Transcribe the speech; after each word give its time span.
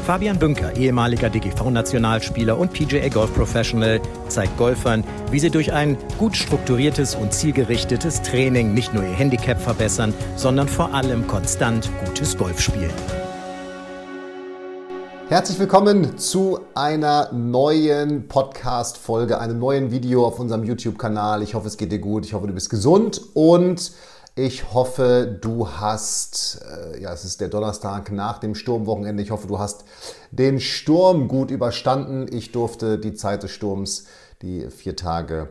Fabian 0.00 0.38
Bünker, 0.38 0.74
ehemaliger 0.76 1.30
DGV-Nationalspieler 1.30 2.58
und 2.58 2.72
PGA 2.72 3.08
Golf 3.08 3.32
Professional, 3.34 4.00
zeigt 4.28 4.56
Golfern, 4.56 5.04
wie 5.30 5.38
sie 5.38 5.50
durch 5.50 5.72
ein 5.72 5.96
gut 6.18 6.36
strukturiertes 6.36 7.14
und 7.14 7.32
zielgerichtetes 7.32 8.22
Training 8.22 8.74
nicht 8.74 8.94
nur 8.94 9.04
ihr 9.04 9.12
Handicap 9.12 9.60
verbessern, 9.60 10.14
sondern 10.36 10.68
vor 10.68 10.94
allem 10.94 11.26
konstant 11.26 11.90
gutes 12.04 12.36
Golf 12.36 12.60
spielen. 12.60 12.90
Herzlich 15.28 15.60
willkommen 15.60 16.18
zu 16.18 16.58
einer 16.74 17.30
neuen 17.32 18.26
Podcast-Folge, 18.26 19.38
einem 19.38 19.60
neuen 19.60 19.92
Video 19.92 20.26
auf 20.26 20.40
unserem 20.40 20.64
YouTube-Kanal. 20.64 21.44
Ich 21.44 21.54
hoffe, 21.54 21.68
es 21.68 21.76
geht 21.76 21.92
dir 21.92 22.00
gut. 22.00 22.26
Ich 22.26 22.32
hoffe, 22.32 22.48
du 22.48 22.52
bist 22.52 22.68
gesund 22.68 23.20
und 23.34 23.92
ich 24.46 24.72
hoffe, 24.72 25.38
du 25.38 25.68
hast, 25.68 26.62
äh, 26.64 27.00
ja, 27.00 27.12
es 27.12 27.26
ist 27.26 27.42
der 27.42 27.48
Donnerstag 27.48 28.10
nach 28.10 28.38
dem 28.38 28.54
Sturmwochenende. 28.54 29.22
Ich 29.22 29.30
hoffe, 29.30 29.46
du 29.46 29.58
hast 29.58 29.84
den 30.30 30.60
Sturm 30.60 31.28
gut 31.28 31.50
überstanden. 31.50 32.26
Ich 32.32 32.50
durfte 32.50 32.98
die 32.98 33.12
Zeit 33.12 33.42
des 33.42 33.50
Sturms, 33.50 34.06
die 34.40 34.70
vier 34.70 34.96
Tage 34.96 35.50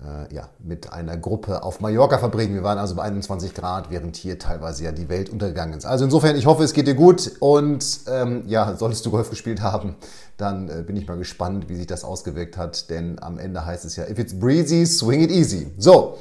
äh, 0.00 0.32
ja, 0.32 0.48
mit 0.60 0.92
einer 0.92 1.16
Gruppe 1.16 1.64
auf 1.64 1.80
Mallorca 1.80 2.18
verbringen. 2.18 2.54
Wir 2.54 2.62
waren 2.62 2.78
also 2.78 2.94
bei 2.94 3.02
21 3.02 3.52
Grad, 3.52 3.90
während 3.90 4.14
hier 4.14 4.38
teilweise 4.38 4.84
ja 4.84 4.92
die 4.92 5.08
Welt 5.08 5.28
untergegangen 5.28 5.76
ist. 5.76 5.84
Also 5.84 6.04
insofern, 6.04 6.36
ich 6.36 6.46
hoffe, 6.46 6.62
es 6.62 6.72
geht 6.72 6.86
dir 6.86 6.94
gut 6.94 7.32
und 7.40 7.84
ähm, 8.06 8.44
ja, 8.46 8.76
solltest 8.76 9.04
du 9.06 9.10
Golf 9.10 9.30
gespielt 9.30 9.60
haben, 9.60 9.96
dann 10.36 10.68
äh, 10.68 10.84
bin 10.86 10.96
ich 10.96 11.08
mal 11.08 11.16
gespannt, 11.16 11.68
wie 11.68 11.74
sich 11.74 11.88
das 11.88 12.04
ausgewirkt 12.04 12.56
hat, 12.56 12.90
denn 12.90 13.20
am 13.20 13.38
Ende 13.38 13.66
heißt 13.66 13.84
es 13.84 13.96
ja, 13.96 14.04
if 14.04 14.20
it's 14.20 14.38
breezy, 14.38 14.86
swing 14.86 15.20
it 15.20 15.32
easy. 15.32 15.72
So, 15.78 16.16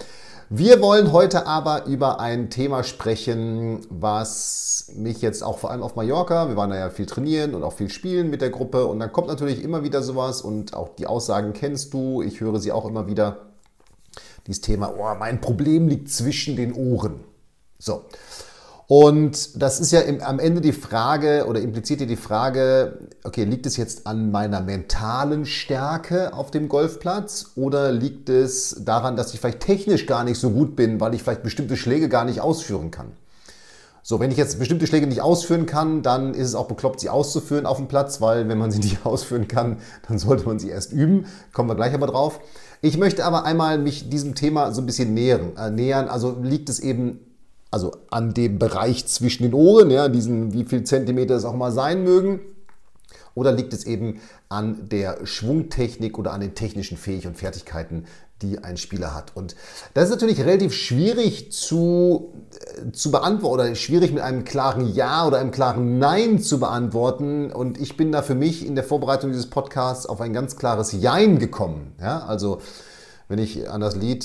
wir 0.49 0.81
wollen 0.81 1.11
heute 1.11 1.47
aber 1.47 1.85
über 1.85 2.19
ein 2.19 2.49
Thema 2.49 2.83
sprechen, 2.83 3.85
was 3.89 4.91
mich 4.95 5.21
jetzt 5.21 5.43
auch 5.43 5.57
vor 5.57 5.71
allem 5.71 5.83
auf 5.83 5.95
Mallorca, 5.95 6.49
wir 6.49 6.55
waren 6.55 6.69
da 6.69 6.77
ja 6.77 6.89
viel 6.89 7.05
trainieren 7.05 7.55
und 7.55 7.63
auch 7.63 7.73
viel 7.73 7.89
spielen 7.89 8.29
mit 8.29 8.41
der 8.41 8.49
Gruppe 8.49 8.85
und 8.85 8.99
dann 8.99 9.11
kommt 9.11 9.27
natürlich 9.27 9.63
immer 9.63 9.83
wieder 9.83 10.01
sowas 10.01 10.41
und 10.41 10.73
auch 10.73 10.95
die 10.95 11.07
Aussagen 11.07 11.53
kennst 11.53 11.93
du, 11.93 12.21
ich 12.21 12.41
höre 12.41 12.59
sie 12.59 12.71
auch 12.71 12.85
immer 12.85 13.07
wieder 13.07 13.53
dieses 14.47 14.61
Thema, 14.61 14.93
oh, 14.97 15.15
mein 15.17 15.41
Problem 15.41 15.87
liegt 15.87 16.09
zwischen 16.09 16.55
den 16.55 16.73
Ohren. 16.73 17.23
So. 17.79 18.03
Und 18.87 19.61
das 19.61 19.79
ist 19.79 19.91
ja 19.91 20.01
im, 20.01 20.21
am 20.21 20.39
Ende 20.39 20.59
die 20.59 20.73
Frage 20.73 21.45
oder 21.47 21.61
impliziert 21.61 21.99
hier 21.99 22.07
die 22.07 22.15
Frage, 22.17 22.99
okay, 23.23 23.45
liegt 23.45 23.65
es 23.65 23.77
jetzt 23.77 24.05
an 24.05 24.29
meiner 24.31 24.61
mentalen 24.61 25.45
Stärke 25.45 26.33
auf 26.33 26.51
dem 26.51 26.67
Golfplatz 26.67 27.51
oder 27.55 27.91
liegt 27.91 28.29
es 28.29 28.83
daran, 28.83 29.15
dass 29.15 29.33
ich 29.33 29.39
vielleicht 29.39 29.61
technisch 29.61 30.05
gar 30.05 30.23
nicht 30.23 30.37
so 30.37 30.51
gut 30.51 30.75
bin, 30.75 30.99
weil 30.99 31.13
ich 31.13 31.23
vielleicht 31.23 31.43
bestimmte 31.43 31.77
Schläge 31.77 32.09
gar 32.09 32.25
nicht 32.25 32.41
ausführen 32.41 32.91
kann? 32.91 33.13
So, 34.05 34.19
wenn 34.19 34.31
ich 34.31 34.37
jetzt 34.37 34.59
bestimmte 34.59 34.85
Schläge 34.85 35.07
nicht 35.07 35.21
ausführen 35.21 35.65
kann, 35.65 36.01
dann 36.01 36.33
ist 36.33 36.49
es 36.49 36.55
auch 36.55 36.67
bekloppt, 36.67 36.99
sie 36.99 37.09
auszuführen 37.09 37.65
auf 37.65 37.77
dem 37.77 37.87
Platz, 37.87 38.19
weil 38.19 38.49
wenn 38.49 38.57
man 38.57 38.69
sie 38.69 38.79
nicht 38.81 39.05
ausführen 39.05 39.47
kann, 39.47 39.77
dann 40.09 40.19
sollte 40.19 40.45
man 40.45 40.59
sie 40.59 40.69
erst 40.69 40.91
üben. 40.91 41.25
Kommen 41.53 41.69
wir 41.69 41.75
gleich 41.75 41.93
aber 41.93 42.07
drauf. 42.07 42.41
Ich 42.81 42.97
möchte 42.97 43.23
aber 43.23 43.45
einmal 43.45 43.77
mich 43.77 44.09
diesem 44.09 44.35
Thema 44.35 44.73
so 44.73 44.81
ein 44.81 44.85
bisschen 44.85 45.13
nähern. 45.13 45.55
Äh, 45.55 45.71
nähern. 45.71 46.09
Also 46.09 46.37
liegt 46.41 46.67
es 46.67 46.81
eben 46.81 47.21
also 47.73 47.91
an 48.11 48.35
dem 48.35 48.59
Bereich 48.59 49.07
zwischen 49.07 49.41
den 49.41 49.55
Ohren, 49.55 49.89
ja, 49.89 50.07
diesen 50.07 50.53
wie 50.53 50.63
viel 50.63 50.83
Zentimeter 50.83 51.35
es 51.35 51.43
auch 51.43 51.55
mal 51.55 51.71
sein 51.71 52.03
mögen. 52.03 52.39
Oder 53.33 53.51
liegt 53.51 53.73
es 53.73 53.87
eben 53.87 54.21
an 54.47 54.89
der 54.89 55.25
Schwungtechnik 55.25 56.19
oder 56.19 56.33
an 56.33 56.41
den 56.41 56.53
technischen 56.53 56.97
Fähigkeiten 56.97 57.29
und 57.29 57.39
Fertigkeiten, 57.39 58.05
die 58.43 58.63
ein 58.63 58.77
Spieler 58.77 59.15
hat? 59.15 59.31
Und 59.35 59.55
das 59.95 60.03
ist 60.03 60.11
natürlich 60.11 60.41
relativ 60.41 60.71
schwierig 60.71 61.51
zu, 61.51 62.35
äh, 62.85 62.91
zu 62.91 63.09
beantworten 63.09 63.53
oder 63.55 63.73
schwierig 63.73 64.13
mit 64.13 64.21
einem 64.21 64.43
klaren 64.43 64.93
Ja 64.93 65.25
oder 65.25 65.39
einem 65.39 65.49
klaren 65.49 65.97
Nein 65.97 66.39
zu 66.39 66.59
beantworten. 66.59 67.51
Und 67.51 67.81
ich 67.81 67.97
bin 67.97 68.11
da 68.11 68.21
für 68.21 68.35
mich 68.35 68.67
in 68.67 68.75
der 68.75 68.83
Vorbereitung 68.83 69.31
dieses 69.31 69.49
Podcasts 69.49 70.05
auf 70.05 70.21
ein 70.21 70.31
ganz 70.31 70.57
klares 70.57 70.91
Jein 70.91 71.39
gekommen. 71.39 71.95
Ja, 71.99 72.19
also 72.19 72.61
wenn 73.27 73.39
ich 73.39 73.69
an 73.69 73.81
das 73.81 73.95
Lied, 73.95 74.23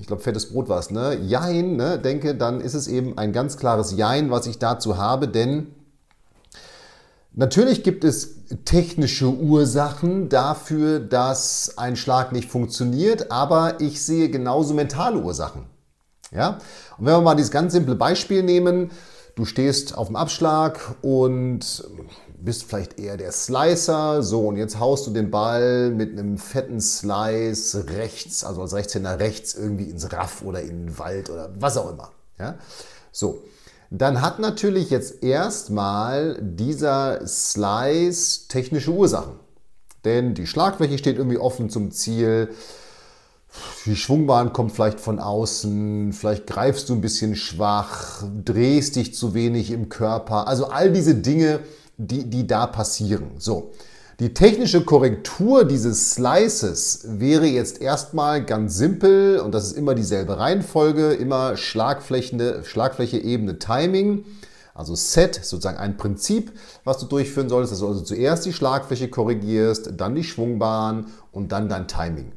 ich 0.00 0.06
glaube, 0.06 0.22
Fettes 0.22 0.52
Brot 0.52 0.68
war 0.68 0.78
es, 0.78 0.90
ne? 0.90 1.18
Jein, 1.22 1.76
ne, 1.76 1.98
denke, 1.98 2.34
dann 2.34 2.60
ist 2.60 2.74
es 2.74 2.88
eben 2.88 3.16
ein 3.18 3.32
ganz 3.32 3.56
klares 3.56 3.96
Jein, 3.96 4.30
was 4.30 4.46
ich 4.46 4.58
dazu 4.58 4.96
habe, 4.96 5.28
denn 5.28 5.68
Natürlich 7.34 7.82
gibt 7.82 8.04
es 8.04 8.44
technische 8.66 9.28
Ursachen 9.28 10.28
dafür, 10.28 11.00
dass 11.00 11.78
ein 11.78 11.96
Schlag 11.96 12.30
nicht 12.32 12.50
funktioniert, 12.50 13.30
aber 13.30 13.80
ich 13.80 14.02
sehe 14.02 14.28
genauso 14.28 14.74
mentale 14.74 15.18
Ursachen. 15.18 15.64
Ja? 16.30 16.58
Und 16.98 17.06
wenn 17.06 17.14
wir 17.14 17.20
mal 17.22 17.34
dieses 17.34 17.50
ganz 17.50 17.72
simple 17.72 17.94
Beispiel 17.94 18.42
nehmen, 18.42 18.90
du 19.34 19.46
stehst 19.46 19.96
auf 19.96 20.08
dem 20.08 20.16
Abschlag 20.16 20.78
und 21.00 21.88
bist 22.44 22.64
vielleicht 22.64 22.98
eher 22.98 23.16
der 23.16 23.32
Slicer, 23.32 24.22
so 24.22 24.48
und 24.48 24.56
jetzt 24.56 24.78
haust 24.78 25.06
du 25.06 25.10
den 25.10 25.30
Ball 25.30 25.90
mit 25.90 26.18
einem 26.18 26.38
fetten 26.38 26.80
Slice 26.80 27.86
rechts, 27.88 28.44
also 28.44 28.62
als 28.62 28.74
Rechtshänder 28.74 29.18
rechts 29.20 29.54
irgendwie 29.54 29.84
ins 29.84 30.12
Raff 30.12 30.42
oder 30.42 30.60
in 30.60 30.86
den 30.86 30.98
Wald 30.98 31.30
oder 31.30 31.50
was 31.58 31.76
auch 31.76 31.90
immer. 31.90 32.10
Ja? 32.38 32.56
So, 33.12 33.42
dann 33.90 34.22
hat 34.22 34.38
natürlich 34.38 34.90
jetzt 34.90 35.22
erstmal 35.22 36.38
dieser 36.40 37.26
Slice 37.26 38.48
technische 38.48 38.90
Ursachen. 38.90 39.34
Denn 40.04 40.34
die 40.34 40.46
Schlagfläche 40.46 40.98
steht 40.98 41.18
irgendwie 41.18 41.38
offen 41.38 41.70
zum 41.70 41.90
Ziel. 41.92 42.48
Die 43.84 43.96
Schwungbahn 43.96 44.52
kommt 44.52 44.72
vielleicht 44.72 44.98
von 44.98 45.18
außen, 45.18 46.12
vielleicht 46.14 46.46
greifst 46.46 46.88
du 46.88 46.94
ein 46.94 47.02
bisschen 47.02 47.36
schwach, 47.36 48.24
drehst 48.44 48.96
dich 48.96 49.14
zu 49.14 49.34
wenig 49.34 49.70
im 49.70 49.90
Körper. 49.90 50.48
Also 50.48 50.68
all 50.68 50.90
diese 50.90 51.14
Dinge, 51.14 51.60
die, 51.96 52.28
die 52.28 52.46
da 52.46 52.66
passieren. 52.66 53.32
So. 53.38 53.72
Die 54.20 54.34
technische 54.34 54.84
Korrektur 54.84 55.64
dieses 55.64 56.12
Slices 56.12 57.04
wäre 57.04 57.46
jetzt 57.46 57.80
erstmal 57.80 58.44
ganz 58.44 58.76
simpel 58.76 59.40
und 59.40 59.52
das 59.52 59.64
ist 59.64 59.76
immer 59.76 59.94
dieselbe 59.94 60.38
Reihenfolge, 60.38 61.12
immer 61.12 61.56
Schlagfläche, 61.56 62.62
Schlagfläche, 62.64 63.18
Ebene, 63.18 63.58
Timing. 63.58 64.24
Also 64.74 64.94
Set, 64.94 65.34
sozusagen 65.34 65.76
ein 65.76 65.96
Prinzip, 65.96 66.52
was 66.84 66.98
du 66.98 67.06
durchführen 67.06 67.48
solltest, 67.48 67.72
dass 67.72 67.80
du 67.80 67.88
also 67.88 68.00
zuerst 68.00 68.46
die 68.46 68.54
Schlagfläche 68.54 69.08
korrigierst, 69.08 69.90
dann 69.98 70.14
die 70.14 70.24
Schwungbahn 70.24 71.06
und 71.30 71.52
dann 71.52 71.68
dein 71.68 71.88
Timing. 71.88 72.32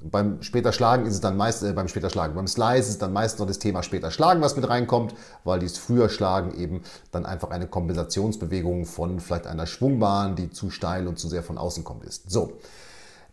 Beim 0.00 0.42
später 0.42 0.72
Schlagen 0.72 1.06
ist 1.06 1.14
es 1.14 1.20
dann 1.20 1.36
meist, 1.36 1.64
äh, 1.64 1.72
beim 1.72 1.88
später 1.88 2.08
Schlagen, 2.08 2.34
beim 2.34 2.46
Slice 2.46 2.80
ist 2.80 2.88
es 2.88 2.98
dann 2.98 3.12
meist 3.12 3.40
noch 3.40 3.46
das 3.46 3.58
Thema 3.58 3.82
später 3.82 4.12
Schlagen, 4.12 4.40
was 4.40 4.54
mit 4.54 4.68
reinkommt, 4.68 5.14
weil 5.42 5.58
dieses 5.58 5.78
früher 5.78 6.08
Schlagen 6.08 6.56
eben 6.56 6.82
dann 7.10 7.26
einfach 7.26 7.50
eine 7.50 7.66
Kompensationsbewegung 7.66 8.86
von 8.86 9.18
vielleicht 9.18 9.48
einer 9.48 9.66
Schwungbahn, 9.66 10.36
die 10.36 10.50
zu 10.50 10.70
steil 10.70 11.08
und 11.08 11.18
zu 11.18 11.28
sehr 11.28 11.42
von 11.42 11.58
außen 11.58 11.82
kommt, 11.82 12.04
ist. 12.04 12.30
So. 12.30 12.52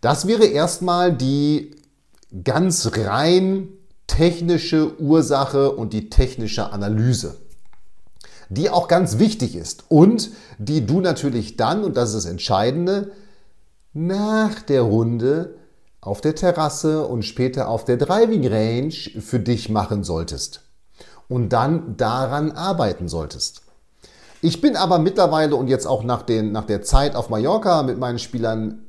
Das 0.01 0.27
wäre 0.27 0.45
erstmal 0.45 1.13
die 1.13 1.75
ganz 2.43 2.91
rein 2.95 3.69
technische 4.07 4.99
Ursache 4.99 5.71
und 5.71 5.93
die 5.93 6.09
technische 6.09 6.71
Analyse, 6.71 7.37
die 8.49 8.69
auch 8.69 8.87
ganz 8.87 9.19
wichtig 9.19 9.55
ist 9.55 9.85
und 9.89 10.31
die 10.57 10.85
du 10.85 10.99
natürlich 10.99 11.57
dann, 11.57 11.83
und 11.83 11.95
das 11.97 12.09
ist 12.09 12.25
das 12.25 12.25
Entscheidende, 12.25 13.11
nach 13.93 14.61
der 14.61 14.81
Runde 14.81 15.55
auf 16.05 16.21
der 16.21 16.35
Terrasse 16.35 17.05
und 17.07 17.23
später 17.23 17.67
auf 17.67 17.83
der 17.83 17.97
Driving 17.97 18.47
Range 18.47 18.93
für 19.19 19.39
dich 19.39 19.69
machen 19.69 20.03
solltest 20.03 20.62
und 21.27 21.50
dann 21.50 21.97
daran 21.97 22.51
arbeiten 22.51 23.07
solltest. 23.07 23.63
Ich 24.41 24.62
bin 24.62 24.75
aber 24.75 25.00
mittlerweile 25.00 25.56
und 25.56 25.68
jetzt 25.68 25.88
auch 25.88 26.03
nach, 26.03 26.21
den, 26.21 26.51
nach 26.51 26.65
der 26.65 26.83
Zeit 26.83 27.15
auf 27.15 27.30
Mallorca 27.30 27.81
mit 27.81 27.97
meinen 27.97 28.19
Spielern 28.19 28.83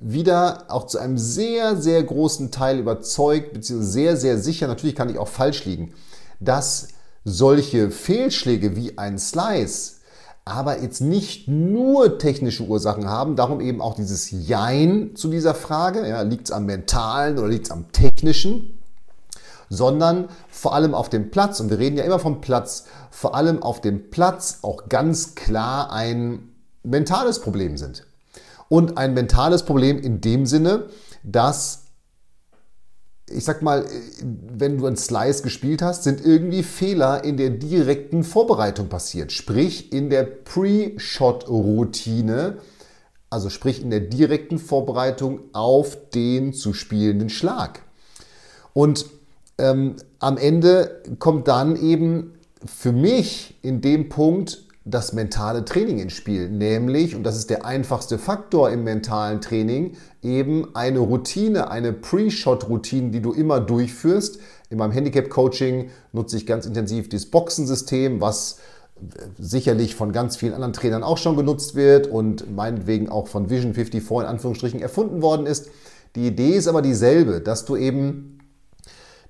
wieder 0.00 0.64
auch 0.68 0.86
zu 0.86 0.98
einem 0.98 1.18
sehr, 1.18 1.76
sehr 1.76 2.02
großen 2.02 2.50
Teil 2.50 2.78
überzeugt, 2.78 3.52
beziehungsweise 3.52 3.92
sehr, 3.92 4.16
sehr 4.16 4.38
sicher, 4.38 4.66
natürlich 4.66 4.96
kann 4.96 5.10
ich 5.10 5.18
auch 5.18 5.28
falsch 5.28 5.66
liegen, 5.66 5.92
dass 6.40 6.88
solche 7.22 7.90
Fehlschläge 7.90 8.76
wie 8.76 8.96
ein 8.96 9.18
Slice 9.18 9.99
aber 10.44 10.80
jetzt 10.80 11.00
nicht 11.00 11.48
nur 11.48 12.18
technische 12.18 12.64
Ursachen 12.64 13.08
haben. 13.08 13.36
Darum 13.36 13.60
eben 13.60 13.80
auch 13.80 13.94
dieses 13.94 14.30
Jein 14.30 15.12
zu 15.14 15.28
dieser 15.28 15.54
Frage. 15.54 16.08
Ja, 16.08 16.22
liegt 16.22 16.48
es 16.48 16.52
am 16.52 16.66
mentalen 16.66 17.38
oder 17.38 17.48
liegt 17.48 17.66
es 17.66 17.70
am 17.70 17.92
technischen? 17.92 18.78
Sondern 19.68 20.28
vor 20.48 20.74
allem 20.74 20.94
auf 20.94 21.08
dem 21.08 21.30
Platz, 21.30 21.60
und 21.60 21.70
wir 21.70 21.78
reden 21.78 21.96
ja 21.96 22.04
immer 22.04 22.18
vom 22.18 22.40
Platz, 22.40 22.86
vor 23.10 23.34
allem 23.34 23.62
auf 23.62 23.80
dem 23.80 24.10
Platz 24.10 24.58
auch 24.62 24.88
ganz 24.88 25.34
klar 25.34 25.92
ein 25.92 26.48
mentales 26.82 27.40
Problem 27.40 27.76
sind. 27.76 28.06
Und 28.68 28.98
ein 28.98 29.14
mentales 29.14 29.64
Problem 29.64 29.98
in 29.98 30.20
dem 30.20 30.46
Sinne, 30.46 30.86
dass 31.22 31.84
ich 33.30 33.44
sag 33.44 33.62
mal, 33.62 33.86
wenn 34.22 34.78
du 34.78 34.86
einen 34.86 34.96
Slice 34.96 35.42
gespielt 35.42 35.82
hast, 35.82 36.04
sind 36.04 36.24
irgendwie 36.24 36.62
Fehler 36.62 37.24
in 37.24 37.36
der 37.36 37.50
direkten 37.50 38.22
Vorbereitung 38.24 38.88
passiert. 38.88 39.32
Sprich, 39.32 39.92
in 39.92 40.08
der 40.10 40.22
Pre-Shot-Routine, 40.24 42.58
also 43.30 43.48
sprich 43.48 43.82
in 43.82 43.90
der 43.90 44.00
direkten 44.00 44.58
Vorbereitung 44.58 45.40
auf 45.52 45.96
den 46.10 46.52
zu 46.52 46.72
spielenden 46.72 47.28
Schlag. 47.28 47.82
Und 48.72 49.06
ähm, 49.58 49.96
am 50.18 50.36
Ende 50.36 51.02
kommt 51.18 51.48
dann 51.48 51.76
eben 51.76 52.34
für 52.64 52.92
mich 52.92 53.58
in 53.62 53.80
dem 53.80 54.08
Punkt 54.08 54.64
das 54.84 55.12
mentale 55.12 55.64
Training 55.64 55.98
ins 55.98 56.14
Spiel, 56.14 56.48
nämlich, 56.48 57.14
und 57.14 57.22
das 57.22 57.36
ist 57.36 57.50
der 57.50 57.66
einfachste 57.66 58.18
Faktor 58.18 58.70
im 58.70 58.82
mentalen 58.82 59.40
Training, 59.40 59.96
eben 60.22 60.74
eine 60.74 61.00
Routine, 61.00 61.70
eine 61.70 61.92
Pre-Shot-Routine, 61.92 63.10
die 63.10 63.20
du 63.20 63.32
immer 63.32 63.60
durchführst. 63.60 64.38
In 64.70 64.78
meinem 64.78 64.92
Handicap-Coaching 64.92 65.90
nutze 66.12 66.38
ich 66.38 66.46
ganz 66.46 66.64
intensiv 66.64 67.10
das 67.10 67.26
Boxensystem, 67.26 68.20
was 68.22 68.58
sicherlich 69.38 69.94
von 69.94 70.12
ganz 70.12 70.36
vielen 70.36 70.54
anderen 70.54 70.72
Trainern 70.72 71.02
auch 71.02 71.18
schon 71.18 71.36
genutzt 71.36 71.74
wird 71.74 72.06
und 72.06 72.54
meinetwegen 72.54 73.08
auch 73.08 73.28
von 73.28 73.50
Vision 73.50 73.74
54 73.74 74.10
in 74.10 74.26
Anführungsstrichen 74.26 74.80
erfunden 74.80 75.22
worden 75.22 75.46
ist. 75.46 75.70
Die 76.16 76.26
Idee 76.26 76.52
ist 76.52 76.68
aber 76.68 76.82
dieselbe, 76.82 77.40
dass 77.40 77.64
du 77.64 77.76
eben 77.76 78.38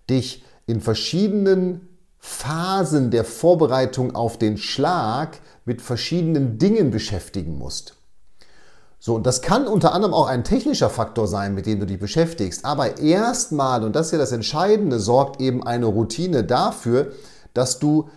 dich 0.08 0.44
in 0.66 0.80
verschiedenen 0.80 1.89
Phasen 2.20 3.10
der 3.10 3.24
Vorbereitung 3.24 4.14
auf 4.14 4.38
den 4.38 4.58
Schlag 4.58 5.38
mit 5.64 5.82
verschiedenen 5.82 6.58
Dingen 6.58 6.90
beschäftigen 6.90 7.58
musst. 7.58 7.96
So, 8.98 9.14
und 9.14 9.26
das 9.26 9.40
kann 9.40 9.66
unter 9.66 9.94
anderem 9.94 10.12
auch 10.12 10.26
ein 10.26 10.44
technischer 10.44 10.90
Faktor 10.90 11.26
sein, 11.26 11.54
mit 11.54 11.64
dem 11.64 11.80
du 11.80 11.86
dich 11.86 11.98
beschäftigst. 11.98 12.66
Aber 12.66 12.98
erstmal, 12.98 13.82
und 13.82 13.96
das 13.96 14.06
ist 14.06 14.12
ja 14.12 14.18
das 14.18 14.32
Entscheidende, 14.32 15.00
sorgt 15.00 15.40
eben 15.40 15.66
eine 15.66 15.86
Routine 15.86 16.44
dafür, 16.44 17.12
dass 17.54 17.78
du 17.78 18.10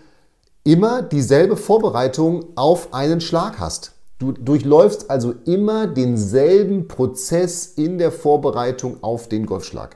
immer 0.65 1.01
dieselbe 1.01 1.55
Vorbereitung 1.55 2.45
auf 2.55 2.93
einen 2.93 3.21
Schlag 3.21 3.59
hast. 3.59 3.93
Du 4.19 4.33
durchläufst 4.33 5.09
also 5.09 5.33
immer 5.45 5.87
denselben 5.87 6.89
Prozess 6.89 7.65
in 7.65 7.97
der 7.97 8.11
Vorbereitung 8.11 9.01
auf 9.01 9.29
den 9.29 9.45
Golfschlag. 9.45 9.95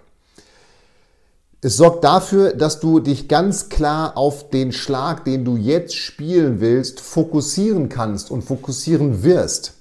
Es 1.59 1.77
sorgt 1.77 2.03
dafür, 2.03 2.53
dass 2.53 2.79
du 2.79 2.99
dich 2.99 3.27
ganz 3.27 3.69
klar 3.69 4.15
auf 4.15 4.51
den 4.51 4.71
Schlag, 4.71 5.25
den 5.25 5.43
du 5.43 5.57
jetzt 5.57 5.95
spielen 5.95 6.59
willst, 6.59 6.99
fokussieren 6.99 7.89
kannst 7.89 8.29
und 8.29 8.43
fokussieren 8.43 9.23
wirst. 9.23 9.76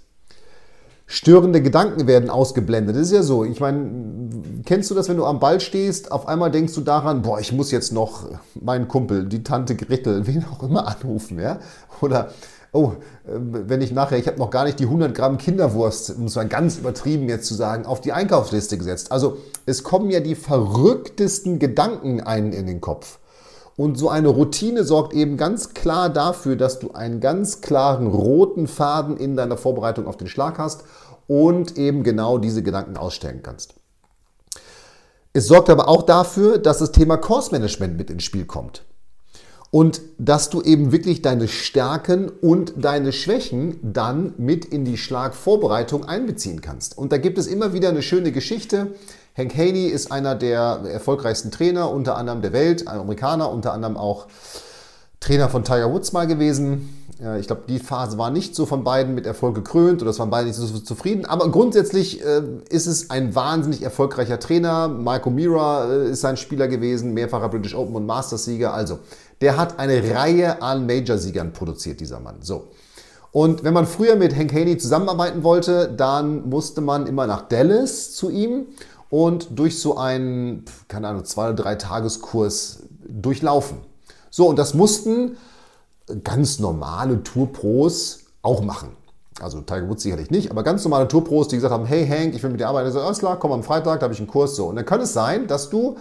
Störende 1.08 1.62
Gedanken 1.62 2.08
werden 2.08 2.30
ausgeblendet. 2.30 2.96
Das 2.96 3.02
ist 3.02 3.12
ja 3.12 3.22
so. 3.22 3.44
Ich 3.44 3.60
meine, 3.60 4.28
kennst 4.64 4.90
du 4.90 4.94
das, 4.94 5.08
wenn 5.08 5.16
du 5.16 5.24
am 5.24 5.38
Ball 5.38 5.60
stehst, 5.60 6.10
auf 6.10 6.26
einmal 6.26 6.50
denkst 6.50 6.74
du 6.74 6.80
daran, 6.80 7.22
boah, 7.22 7.38
ich 7.38 7.52
muss 7.52 7.70
jetzt 7.70 7.92
noch 7.92 8.24
meinen 8.54 8.88
Kumpel, 8.88 9.26
die 9.26 9.44
Tante 9.44 9.76
Gretel, 9.76 10.26
wen 10.26 10.44
auch 10.44 10.64
immer 10.64 10.88
anrufen, 10.88 11.38
ja? 11.38 11.60
Oder 12.00 12.30
oh, 12.72 12.92
äh, 13.24 13.30
wenn 13.38 13.80
ich 13.82 13.92
nachher, 13.92 14.18
ich 14.18 14.26
habe 14.26 14.38
noch 14.38 14.50
gar 14.50 14.64
nicht 14.64 14.80
die 14.80 14.84
100 14.84 15.14
Gramm 15.14 15.38
Kinderwurst, 15.38 16.16
um 16.16 16.24
es 16.24 16.34
mal 16.34 16.48
ganz 16.48 16.76
übertrieben 16.78 17.28
jetzt 17.28 17.46
zu 17.46 17.54
sagen, 17.54 17.86
auf 17.86 18.00
die 18.00 18.12
Einkaufsliste 18.12 18.76
gesetzt. 18.76 19.12
Also 19.12 19.38
es 19.64 19.84
kommen 19.84 20.10
ja 20.10 20.18
die 20.18 20.34
verrücktesten 20.34 21.60
Gedanken 21.60 22.20
einen 22.20 22.52
in 22.52 22.66
den 22.66 22.80
Kopf. 22.80 23.18
Und 23.76 23.98
so 23.98 24.08
eine 24.08 24.28
Routine 24.28 24.84
sorgt 24.84 25.12
eben 25.12 25.36
ganz 25.36 25.74
klar 25.74 26.08
dafür, 26.08 26.56
dass 26.56 26.78
du 26.78 26.92
einen 26.92 27.20
ganz 27.20 27.60
klaren 27.60 28.06
roten 28.06 28.66
Faden 28.66 29.18
in 29.18 29.36
deiner 29.36 29.58
Vorbereitung 29.58 30.06
auf 30.06 30.16
den 30.16 30.28
Schlag 30.28 30.58
hast 30.58 30.84
und 31.26 31.76
eben 31.76 32.02
genau 32.02 32.38
diese 32.38 32.62
Gedanken 32.62 32.96
ausstellen 32.96 33.42
kannst. 33.42 33.74
Es 35.34 35.48
sorgt 35.48 35.68
aber 35.68 35.88
auch 35.88 36.02
dafür, 36.02 36.56
dass 36.56 36.78
das 36.78 36.92
Thema 36.92 37.18
Course 37.18 37.52
Management 37.52 37.98
mit 37.98 38.08
ins 38.08 38.24
Spiel 38.24 38.46
kommt 38.46 38.84
und 39.70 40.00
dass 40.16 40.48
du 40.48 40.62
eben 40.62 40.92
wirklich 40.92 41.20
deine 41.20 41.48
Stärken 41.48 42.30
und 42.30 42.72
deine 42.78 43.12
Schwächen 43.12 43.78
dann 43.82 44.32
mit 44.38 44.64
in 44.64 44.86
die 44.86 44.96
Schlagvorbereitung 44.96 46.06
einbeziehen 46.06 46.62
kannst. 46.62 46.96
Und 46.96 47.12
da 47.12 47.18
gibt 47.18 47.36
es 47.36 47.46
immer 47.46 47.74
wieder 47.74 47.90
eine 47.90 48.00
schöne 48.00 48.32
Geschichte. 48.32 48.94
Hank 49.36 49.54
Haney 49.54 49.86
ist 49.86 50.10
einer 50.10 50.34
der 50.34 50.80
erfolgreichsten 50.90 51.50
Trainer, 51.50 51.90
unter 51.90 52.16
anderem 52.16 52.40
der 52.40 52.54
Welt, 52.54 52.88
Amerikaner, 52.88 53.50
unter 53.50 53.74
anderem 53.74 53.98
auch 53.98 54.26
Trainer 55.20 55.50
von 55.50 55.62
Tiger 55.62 55.92
Woods 55.92 56.12
mal 56.12 56.26
gewesen. 56.26 57.06
Ich 57.40 57.46
glaube, 57.46 57.62
die 57.68 57.78
Phase 57.78 58.18
war 58.18 58.30
nicht 58.30 58.54
so 58.54 58.66
von 58.66 58.84
beiden 58.84 59.14
mit 59.14 59.26
Erfolg 59.26 59.54
gekrönt 59.54 60.02
oder 60.02 60.10
es 60.10 60.18
waren 60.18 60.30
beide 60.30 60.48
nicht 60.48 60.56
so 60.56 60.66
zufrieden. 60.78 61.24
Aber 61.24 61.50
grundsätzlich 61.50 62.22
äh, 62.22 62.42
ist 62.68 62.86
es 62.86 63.08
ein 63.08 63.34
wahnsinnig 63.34 63.82
erfolgreicher 63.82 64.38
Trainer. 64.38 64.88
Marco 64.88 65.30
Mira 65.30 65.90
äh, 65.90 66.10
ist 66.10 66.20
sein 66.20 66.36
Spieler 66.36 66.68
gewesen, 66.68 67.14
mehrfacher 67.14 67.48
British 67.48 67.74
Open 67.74 67.94
und 67.94 68.04
Masters-Sieger. 68.04 68.74
Also, 68.74 68.98
der 69.40 69.56
hat 69.56 69.78
eine 69.78 70.14
Reihe 70.14 70.60
an 70.60 70.84
Major-Siegern 70.84 71.54
produziert, 71.54 72.00
dieser 72.00 72.20
Mann. 72.20 72.36
So. 72.42 72.68
Und 73.32 73.64
wenn 73.64 73.72
man 73.72 73.86
früher 73.86 74.16
mit 74.16 74.36
Hank 74.36 74.52
Haney 74.52 74.76
zusammenarbeiten 74.76 75.42
wollte, 75.42 75.92
dann 75.94 76.48
musste 76.50 76.82
man 76.82 77.06
immer 77.06 77.26
nach 77.26 77.48
Dallas 77.48 78.12
zu 78.12 78.28
ihm 78.28 78.66
und 79.10 79.58
durch 79.58 79.78
so 79.78 79.96
einen, 79.96 80.64
keine 80.88 81.08
Ahnung, 81.08 81.24
zwei 81.24 81.44
oder 81.46 81.54
drei 81.54 81.74
Tageskurs 81.76 82.84
durchlaufen. 83.08 83.78
So, 84.30 84.48
und 84.48 84.58
das 84.58 84.74
mussten 84.74 85.36
ganz 86.24 86.58
normale 86.58 87.22
Tourpros 87.22 88.20
auch 88.42 88.62
machen. 88.62 88.90
Also 89.40 89.60
Tiger 89.60 89.88
Woods 89.88 90.02
sicherlich 90.02 90.30
nicht, 90.30 90.50
aber 90.50 90.62
ganz 90.62 90.82
normale 90.84 91.08
Tourpros, 91.08 91.48
die 91.48 91.56
gesagt 91.56 91.72
haben, 91.72 91.84
hey 91.84 92.06
Hank, 92.06 92.34
ich 92.34 92.42
will 92.42 92.50
mit 92.50 92.60
dir 92.60 92.68
arbeiten. 92.68 92.88
Ich 92.88 92.94
so, 92.94 93.00
alles 93.00 93.20
komm 93.38 93.52
am 93.52 93.62
Freitag, 93.62 94.00
da 94.00 94.04
habe 94.04 94.14
ich 94.14 94.20
einen 94.20 94.28
Kurs. 94.28 94.56
So, 94.56 94.66
und 94.66 94.76
dann 94.76 94.86
kann 94.86 95.00
es 95.00 95.12
sein, 95.12 95.46
dass 95.46 95.68
du 95.68 95.96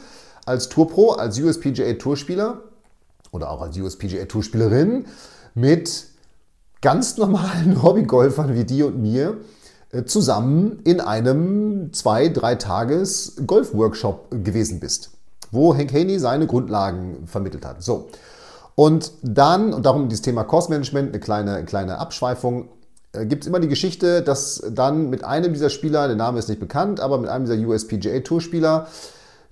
als 0.46 0.69
Tourpro, 0.69 1.13
als 1.13 1.40
USPGA 1.40 1.94
Tourspieler 1.94 2.60
oder 3.31 3.50
auch 3.50 3.62
als 3.62 3.78
USPGA 3.78 4.25
Tourspielerin 4.25 5.06
mit 5.54 6.06
ganz 6.81 7.18
normalen 7.18 7.81
Hobbygolfern 7.84 8.54
wie 8.54 8.63
dir 8.63 8.88
und 8.88 9.02
mir 9.02 9.38
zusammen 10.03 10.80
in 10.83 11.00
einem 11.00 11.94
zwei, 11.94 12.30
drei 12.30 12.56
Tages 12.56 13.38
Golfworkshop 13.45 14.44
gewesen 14.44 14.80
bist, 14.80 15.12
wo 15.51 15.75
Hank 15.75 15.94
Haney 15.94 16.19
seine 16.19 16.47
Grundlagen 16.47 17.27
vermittelt 17.27 17.65
hat. 17.65 17.81
So. 17.83 18.09
Und 18.75 19.13
dann, 19.21 19.74
und 19.74 19.86
darum 19.86 20.09
dieses 20.09 20.21
Thema 20.21 20.44
Cost 20.44 20.69
Management, 20.69 21.09
eine 21.09 21.19
kleine, 21.19 21.63
kleine 21.63 21.97
Abschweifung, 21.97 22.68
äh, 23.13 23.25
gibt 23.25 23.44
es 23.44 23.47
immer 23.47 23.59
die 23.59 23.69
Geschichte, 23.69 24.21
dass 24.21 24.62
dann 24.69 25.09
mit 25.09 25.24
einem 25.24 25.53
dieser 25.53 25.69
Spieler, 25.69 26.07
der 26.07 26.18
Name 26.18 26.39
ist 26.39 26.50
nicht 26.50 26.59
bekannt, 26.59 27.00
aber 27.00 27.18
mit 27.18 27.30
einem 27.30 27.45
dieser 27.45 27.68
USPGA 27.68 28.19
Tourspieler 28.19 28.88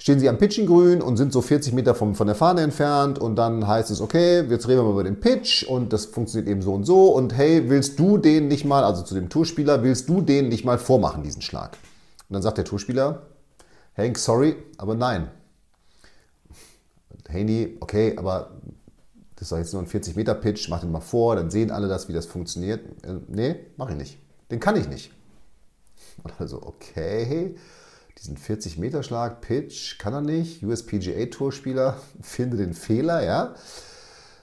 stehen 0.03 0.19
sie 0.19 0.27
am 0.27 0.37
Pitching 0.37 0.65
Grün 0.65 1.01
und 1.01 1.15
sind 1.15 1.31
so 1.31 1.41
40 1.41 1.71
Meter 1.71 1.95
vom, 1.95 2.13
von 2.13 2.27
der 2.27 2.35
Fahne 2.35 2.59
entfernt 2.59 3.19
und 3.19 3.37
dann 3.37 3.65
heißt 3.65 3.89
es, 3.89 4.01
okay, 4.01 4.41
jetzt 4.41 4.67
reden 4.67 4.79
wir 4.79 4.83
mal 4.83 4.91
über 4.91 5.05
den 5.05 5.21
Pitch 5.21 5.63
und 5.63 5.93
das 5.93 6.07
funktioniert 6.07 6.49
eben 6.49 6.61
so 6.61 6.73
und 6.73 6.83
so 6.83 7.07
und 7.13 7.33
hey, 7.33 7.69
willst 7.69 7.97
du 7.97 8.17
den 8.17 8.49
nicht 8.49 8.65
mal, 8.65 8.83
also 8.83 9.03
zu 9.03 9.15
dem 9.15 9.29
Tourspieler, 9.29 9.81
willst 9.81 10.09
du 10.09 10.19
den 10.19 10.49
nicht 10.49 10.65
mal 10.65 10.77
vormachen, 10.77 11.23
diesen 11.23 11.41
Schlag? 11.41 11.77
Und 12.27 12.33
dann 12.33 12.41
sagt 12.41 12.57
der 12.57 12.65
Tourspieler, 12.65 13.27
Hank, 13.95 14.17
sorry, 14.17 14.57
aber 14.77 14.95
nein. 14.95 15.29
Haney, 17.29 17.77
okay, 17.79 18.17
aber 18.17 18.51
das 19.37 19.43
ist 19.43 19.51
doch 19.53 19.57
jetzt 19.57 19.71
nur 19.71 19.83
ein 19.83 19.87
40 19.87 20.17
Meter 20.17 20.35
Pitch, 20.35 20.67
mach 20.67 20.81
den 20.81 20.91
mal 20.91 20.99
vor, 20.99 21.37
dann 21.37 21.49
sehen 21.49 21.71
alle 21.71 21.87
das, 21.87 22.09
wie 22.09 22.13
das 22.13 22.25
funktioniert. 22.25 22.81
Äh, 23.05 23.19
nee, 23.29 23.55
mach 23.77 23.89
ich 23.89 23.95
nicht. 23.95 24.17
Den 24.51 24.59
kann 24.59 24.75
ich 24.75 24.89
nicht. 24.89 25.13
Und 26.23 26.33
also, 26.39 26.61
okay, 26.61 27.55
diesen 28.23 28.37
40-Meter-Schlag, 28.37 29.41
Pitch, 29.41 29.99
kann 29.99 30.13
er 30.13 30.21
nicht. 30.21 30.63
USPGA-Tourspieler, 30.63 31.97
finde 32.21 32.57
den 32.57 32.73
Fehler, 32.73 33.23
ja. 33.23 33.55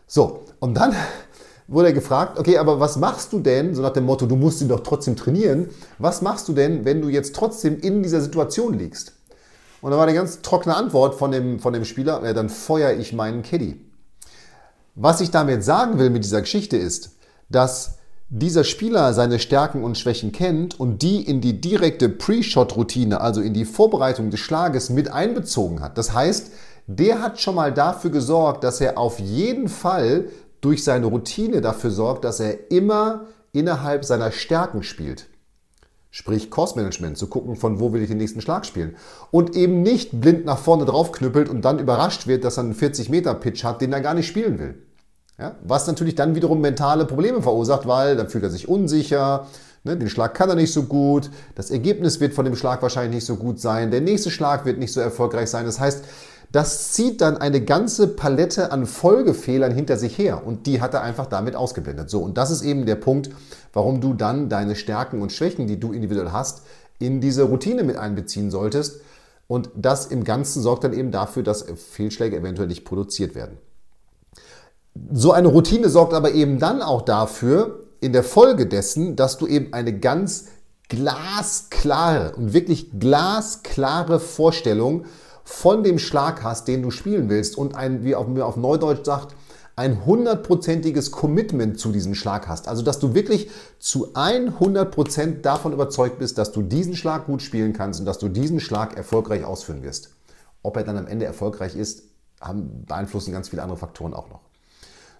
So, 0.07 0.45
und 0.59 0.75
dann 0.75 0.95
wurde 1.67 1.89
er 1.89 1.95
gefragt, 1.95 2.39
okay, 2.39 2.59
aber 2.59 2.79
was 2.79 2.97
machst 2.97 3.33
du 3.33 3.41
denn, 3.41 3.75
so 3.75 3.81
nach 3.81 3.93
dem 3.93 4.05
Motto, 4.05 4.27
du 4.27 4.37
musst 4.37 4.61
ihn 4.61 4.69
doch 4.69 4.81
trotzdem 4.81 5.17
trainieren, 5.17 5.71
was 5.99 6.21
machst 6.21 6.49
du 6.49 6.53
denn, 6.53 6.85
wenn 6.85 7.01
du 7.01 7.09
jetzt 7.09 7.35
trotzdem 7.35 7.81
in 7.81 8.03
dieser 8.03 8.21
Situation 8.21 8.79
liegst? 8.79 9.15
Und 9.81 9.93
da 9.93 9.97
war 9.97 10.05
eine 10.05 10.15
ganz 10.15 10.43
trockene 10.43 10.77
Antwort 10.77 11.15
von 11.15 11.31
dem, 11.31 11.59
von 11.59 11.73
dem 11.73 11.87
Spieler, 11.87 12.23
ja, 12.23 12.35
dann 12.35 12.51
feuere 12.51 12.99
ich 12.99 13.15
meinen 13.15 13.43
Caddy. 13.43 13.81
Was 14.95 15.23
ich 15.23 15.31
damit 15.31 15.65
sagen 15.65 15.99
will 15.99 16.11
mit 16.11 16.25
dieser 16.25 16.43
Geschichte 16.43 16.77
ist, 16.77 17.13
dass 17.49 18.00
dieser 18.33 18.63
Spieler 18.63 19.13
seine 19.13 19.41
Stärken 19.41 19.83
und 19.83 19.99
Schwächen 19.99 20.31
kennt 20.31 20.79
und 20.79 21.03
die 21.03 21.21
in 21.21 21.41
die 21.41 21.61
direkte 21.61 22.09
Pre-Shot-Routine, 22.09 23.21
also 23.21 23.41
in 23.41 23.55
die 23.55 23.65
Vorbereitung 23.65 24.31
des 24.31 24.39
Schlages 24.39 24.89
mit 24.89 25.13
einbezogen 25.13 25.81
hat. 25.81 25.99
Das 25.99 26.15
heißt, 26.15 26.53
der 26.87 27.23
hat 27.23 27.41
schon 27.41 27.57
mal 27.57 27.75
dafür 27.75 28.11
gesorgt, 28.11 28.63
dass 28.63 28.81
er 28.81 28.99
auf 28.99 29.19
jeden 29.19 29.69
Fall 29.69 30.27
durch 30.61 30.85
seine 30.85 31.07
Routine 31.07 31.61
dafür 31.61 31.91
sorgt, 31.91 32.25
dass 32.25 32.39
er 32.39 32.71
immer 32.71 33.27
innerhalb 33.53 34.05
seiner 34.05 34.31
Stärken 34.31 34.85
spielt. 34.85 35.27
Sprich 36.13 36.51
Course 36.51 36.77
Management, 36.77 37.19
zu 37.19 37.27
gucken, 37.27 37.57
von 37.57 37.81
wo 37.81 37.93
will 37.93 38.03
ich 38.03 38.09
den 38.09 38.19
nächsten 38.19 38.41
Schlag 38.41 38.65
spielen. 38.65 38.97
Und 39.33 39.57
eben 39.57 39.83
nicht 39.83 40.21
blind 40.21 40.45
nach 40.45 40.59
vorne 40.59 40.85
draufknüppelt 40.85 41.49
und 41.49 41.65
dann 41.65 41.81
überrascht 41.81 42.29
wird, 42.29 42.45
dass 42.45 42.59
er 42.59 42.65
einen 42.65 42.75
40-Meter-Pitch 42.75 43.65
hat, 43.65 43.81
den 43.81 43.93
er 43.93 44.01
gar 44.01 44.15
nicht 44.15 44.29
spielen 44.29 44.59
will. 44.61 44.83
Ja? 45.41 45.57
Was 45.65 45.87
natürlich 45.87 46.15
dann 46.15 46.35
wiederum 46.35 46.61
mentale 46.61 47.07
Probleme 47.07 47.43
verursacht, 47.43 47.89
weil 47.89 48.17
dann 48.17 48.29
fühlt 48.29 48.45
er 48.45 48.51
sich 48.51 48.69
unsicher, 48.69 49.47
Ne, 49.83 49.97
den 49.97 50.11
Schlag 50.11 50.35
kann 50.35 50.51
er 50.51 50.57
nicht 50.57 50.75
so 50.75 50.83
gut, 50.83 51.31
das 51.55 51.71
Ergebnis 51.71 52.21
wird 52.21 52.35
von 52.35 52.45
dem 52.45 52.55
Schlag 52.55 52.83
wahrscheinlich 52.83 53.15
nicht 53.15 53.25
so 53.25 53.37
gut 53.37 53.61
sein, 53.61 53.91
der 53.91 54.03
nächste 54.03 54.31
Schlag 54.31 54.67
wird 54.67 54.79
nicht 54.79 54.93
so 54.93 55.01
erfolgreich 55.01 55.49
sein. 55.49 55.65
Das 55.65 55.81
heißt, 55.81 56.05
das 56.53 56.93
zieht 56.93 57.23
dann 57.23 57.39
eine 57.39 57.63
ganze 57.63 58.09
Palette 58.09 58.73
an 58.73 58.85
Folgefehlern 58.85 59.73
hinter 59.73 59.97
sich 59.97 60.19
her 60.19 60.43
und 60.45 60.67
die 60.67 60.83
hat 60.83 60.93
er 60.93 61.03
einfach 61.03 61.27
damit 61.27 61.57
ausgeblendet. 61.57 62.11
So, 62.11 62.21
und 62.21 62.37
das 62.37 62.51
ist 62.51 62.61
eben 62.61 62.85
der 62.85 62.97
Punkt, 62.97 63.31
warum 63.73 64.03
du 64.03 64.13
dann 64.13 64.51
deine 64.51 64.75
Stärken 64.75 65.23
und 65.23 65.33
Schwächen, 65.33 65.67
die 65.67 65.81
du 65.81 65.93
individuell 65.93 66.33
hast, 66.33 66.63
in 66.99 67.23
diese 67.23 67.45
Routine 67.45 67.83
mit 67.83 67.97
einbeziehen 67.97 68.51
solltest. 68.51 69.01
Und 69.47 69.71
das 69.75 70.07
im 70.07 70.25
Ganzen 70.25 70.61
sorgt 70.63 70.85
dann 70.85 70.93
eben 70.93 71.11
dafür, 71.11 71.43
dass 71.43 71.63
Fehlschläge 71.63 72.37
eventuell 72.37 72.69
nicht 72.69 72.85
produziert 72.85 73.35
werden. 73.35 73.57
So 75.13 75.33
eine 75.33 75.49
Routine 75.49 75.89
sorgt 75.89 76.15
aber 76.15 76.33
eben 76.33 76.59
dann 76.59 76.83
auch 76.83 77.03
dafür, 77.03 77.87
in 78.01 78.13
der 78.13 78.25
Folge 78.25 78.67
dessen, 78.67 79.17
dass 79.17 79.39
du 79.39 79.47
eben 79.47 79.73
eine 79.73 79.99
ganz 79.99 80.47
glasklare 80.89 82.35
und 82.37 82.53
wirklich 82.53 82.99
glasklare 82.99 84.19
Vorstellung 84.19 85.05
von 85.45 85.85
dem 85.85 85.99
Schlag 85.99 86.43
hast, 86.43 86.69
den 86.69 86.83
du 86.83 86.91
spielen 86.91 87.29
willst 87.29 87.57
und 87.57 87.75
ein, 87.75 88.05
wie 88.05 88.15
auf, 88.15 88.27
auf 88.41 88.57
Neudeutsch 88.57 89.05
sagt, 89.05 89.35
ein 89.77 90.05
hundertprozentiges 90.05 91.11
Commitment 91.11 91.79
zu 91.79 91.91
diesem 91.91 92.15
Schlag 92.15 92.49
hast. 92.49 92.69
Also, 92.69 92.83
dass 92.83 92.99
du 92.99 93.15
wirklich 93.15 93.51
zu 93.79 94.13
100% 94.15 95.41
davon 95.41 95.73
überzeugt 95.73 96.19
bist, 96.19 96.37
dass 96.39 96.53
du 96.53 96.63
diesen 96.63 96.97
Schlag 96.97 97.27
gut 97.27 97.41
spielen 97.41 97.73
kannst 97.73 98.01
und 98.01 98.07
dass 98.07 98.19
du 98.19 98.29
diesen 98.29 98.61
Schlag 98.61 98.97
erfolgreich 98.97 99.45
ausführen 99.45 99.83
wirst. 99.83 100.11
Ob 100.63 100.77
er 100.77 100.85
dann 100.85 100.99
am 100.99 101.07
Ende 101.07 101.25
erfolgreich 101.25 101.77
ist, 101.77 102.03
haben, 102.41 102.85
beeinflussen 102.85 103.33
ganz 103.33 103.49
viele 103.49 103.63
andere 103.63 103.79
Faktoren 103.79 104.13
auch 104.13 104.29
noch. 104.29 104.50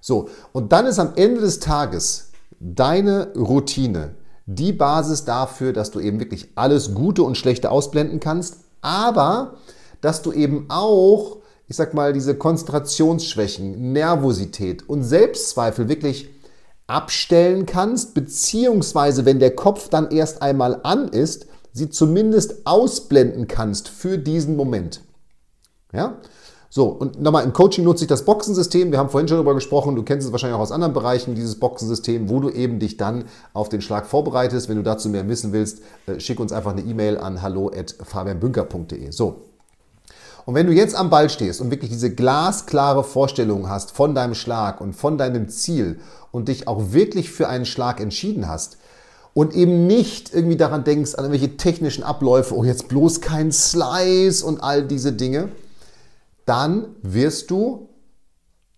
So, 0.01 0.29
und 0.53 0.73
dann 0.73 0.87
ist 0.87 0.99
am 0.99 1.13
Ende 1.17 1.41
des 1.41 1.61
Tages 1.61 2.31
deine 2.59 3.33
Routine 3.35 4.15
die 4.47 4.73
Basis 4.73 5.25
dafür, 5.25 5.73
dass 5.73 5.91
du 5.91 6.01
eben 6.01 6.19
wirklich 6.19 6.51
alles 6.57 6.95
Gute 6.95 7.23
und 7.23 7.37
Schlechte 7.37 7.71
ausblenden 7.71 8.21
kannst, 8.21 8.59
aber 8.81 9.55
dass 10.01 10.23
du 10.23 10.33
eben 10.33 10.67
auch, 10.69 11.39
ich 11.69 11.77
sag 11.77 11.95
mal, 11.95 12.13
diese 12.13 12.35
Konzentrationsschwächen, 12.35 13.93
Nervosität 13.93 14.89
und 14.89 15.05
Selbstzweifel 15.05 15.89
wirklich 15.89 16.31
abstellen 16.87 17.67
kannst, 17.67 18.15
beziehungsweise 18.15 19.25
wenn 19.25 19.39
der 19.39 19.55
Kopf 19.55 19.89
dann 19.89 20.11
erst 20.11 20.43
einmal 20.43 20.81
an 20.83 21.09
ist, 21.09 21.47
sie 21.73 21.89
zumindest 21.89 22.67
ausblenden 22.67 23.47
kannst 23.47 23.89
für 23.89 24.19
diesen 24.19 24.57
Moment. 24.57 25.03
Ja? 25.93 26.17
So, 26.73 26.87
und 26.87 27.21
nochmal, 27.21 27.43
im 27.43 27.53
Coaching 27.53 27.83
nutze 27.83 28.05
ich 28.05 28.09
das 28.09 28.25
Boxensystem. 28.25 28.93
Wir 28.93 28.99
haben 28.99 29.11
vorhin 29.11 29.27
schon 29.27 29.39
darüber 29.39 29.55
gesprochen, 29.55 29.97
du 29.97 30.05
kennst 30.05 30.25
es 30.25 30.31
wahrscheinlich 30.31 30.57
auch 30.57 30.63
aus 30.63 30.71
anderen 30.71 30.95
Bereichen, 30.95 31.35
dieses 31.35 31.59
Boxensystem, 31.59 32.31
wo 32.31 32.39
du 32.39 32.49
eben 32.49 32.79
dich 32.79 32.97
dann 32.97 33.25
auf 33.53 33.69
den 33.69 33.81
Schlag 33.81 34.07
vorbereitest. 34.07 34.69
Wenn 34.69 34.77
du 34.77 34.85
dazu 34.85 35.09
mehr 35.09 35.29
wissen 35.29 35.53
willst, 35.53 35.83
äh, 36.07 36.21
schick 36.21 36.39
uns 36.39 36.53
einfach 36.53 36.71
eine 36.71 36.83
E-Mail 36.83 37.19
an 37.19 37.43
hallo.fabianbünker.de. 37.43 39.11
So, 39.11 39.47
und 40.47 40.55
wenn 40.55 40.69
du 40.69 40.73
jetzt 40.73 40.95
am 40.95 41.11
Ball 41.11 41.29
stehst 41.29 41.61
und 41.61 41.73
wirklich 41.73 41.91
diese 41.91 42.15
glasklare 42.15 43.03
Vorstellung 43.03 43.69
hast 43.69 43.91
von 43.91 44.15
deinem 44.15 44.35
Schlag 44.35 44.81
und 44.81 44.95
von 44.95 45.19
deinem 45.19 45.49
Ziel 45.49 45.99
und 46.31 46.47
dich 46.47 46.69
auch 46.69 46.93
wirklich 46.93 47.31
für 47.31 47.49
einen 47.49 47.67
Schlag 47.67 48.01
entschieden 48.01 48.47
hast 48.49 48.79
und 49.35 49.55
eben 49.55 49.89
nicht 49.89 50.33
irgendwie 50.33 50.57
daran 50.57 50.85
denkst, 50.85 51.17
an 51.17 51.25
irgendwelche 51.25 51.57
technischen 51.57 52.05
Abläufe, 52.05 52.55
oh 52.55 52.63
jetzt 52.63 52.87
bloß 52.89 53.21
kein 53.21 53.51
Slice 53.51 54.45
und 54.45 54.63
all 54.63 54.85
diese 54.85 55.13
Dinge, 55.13 55.49
dann 56.51 56.97
wirst 57.03 57.53
du 57.53 57.91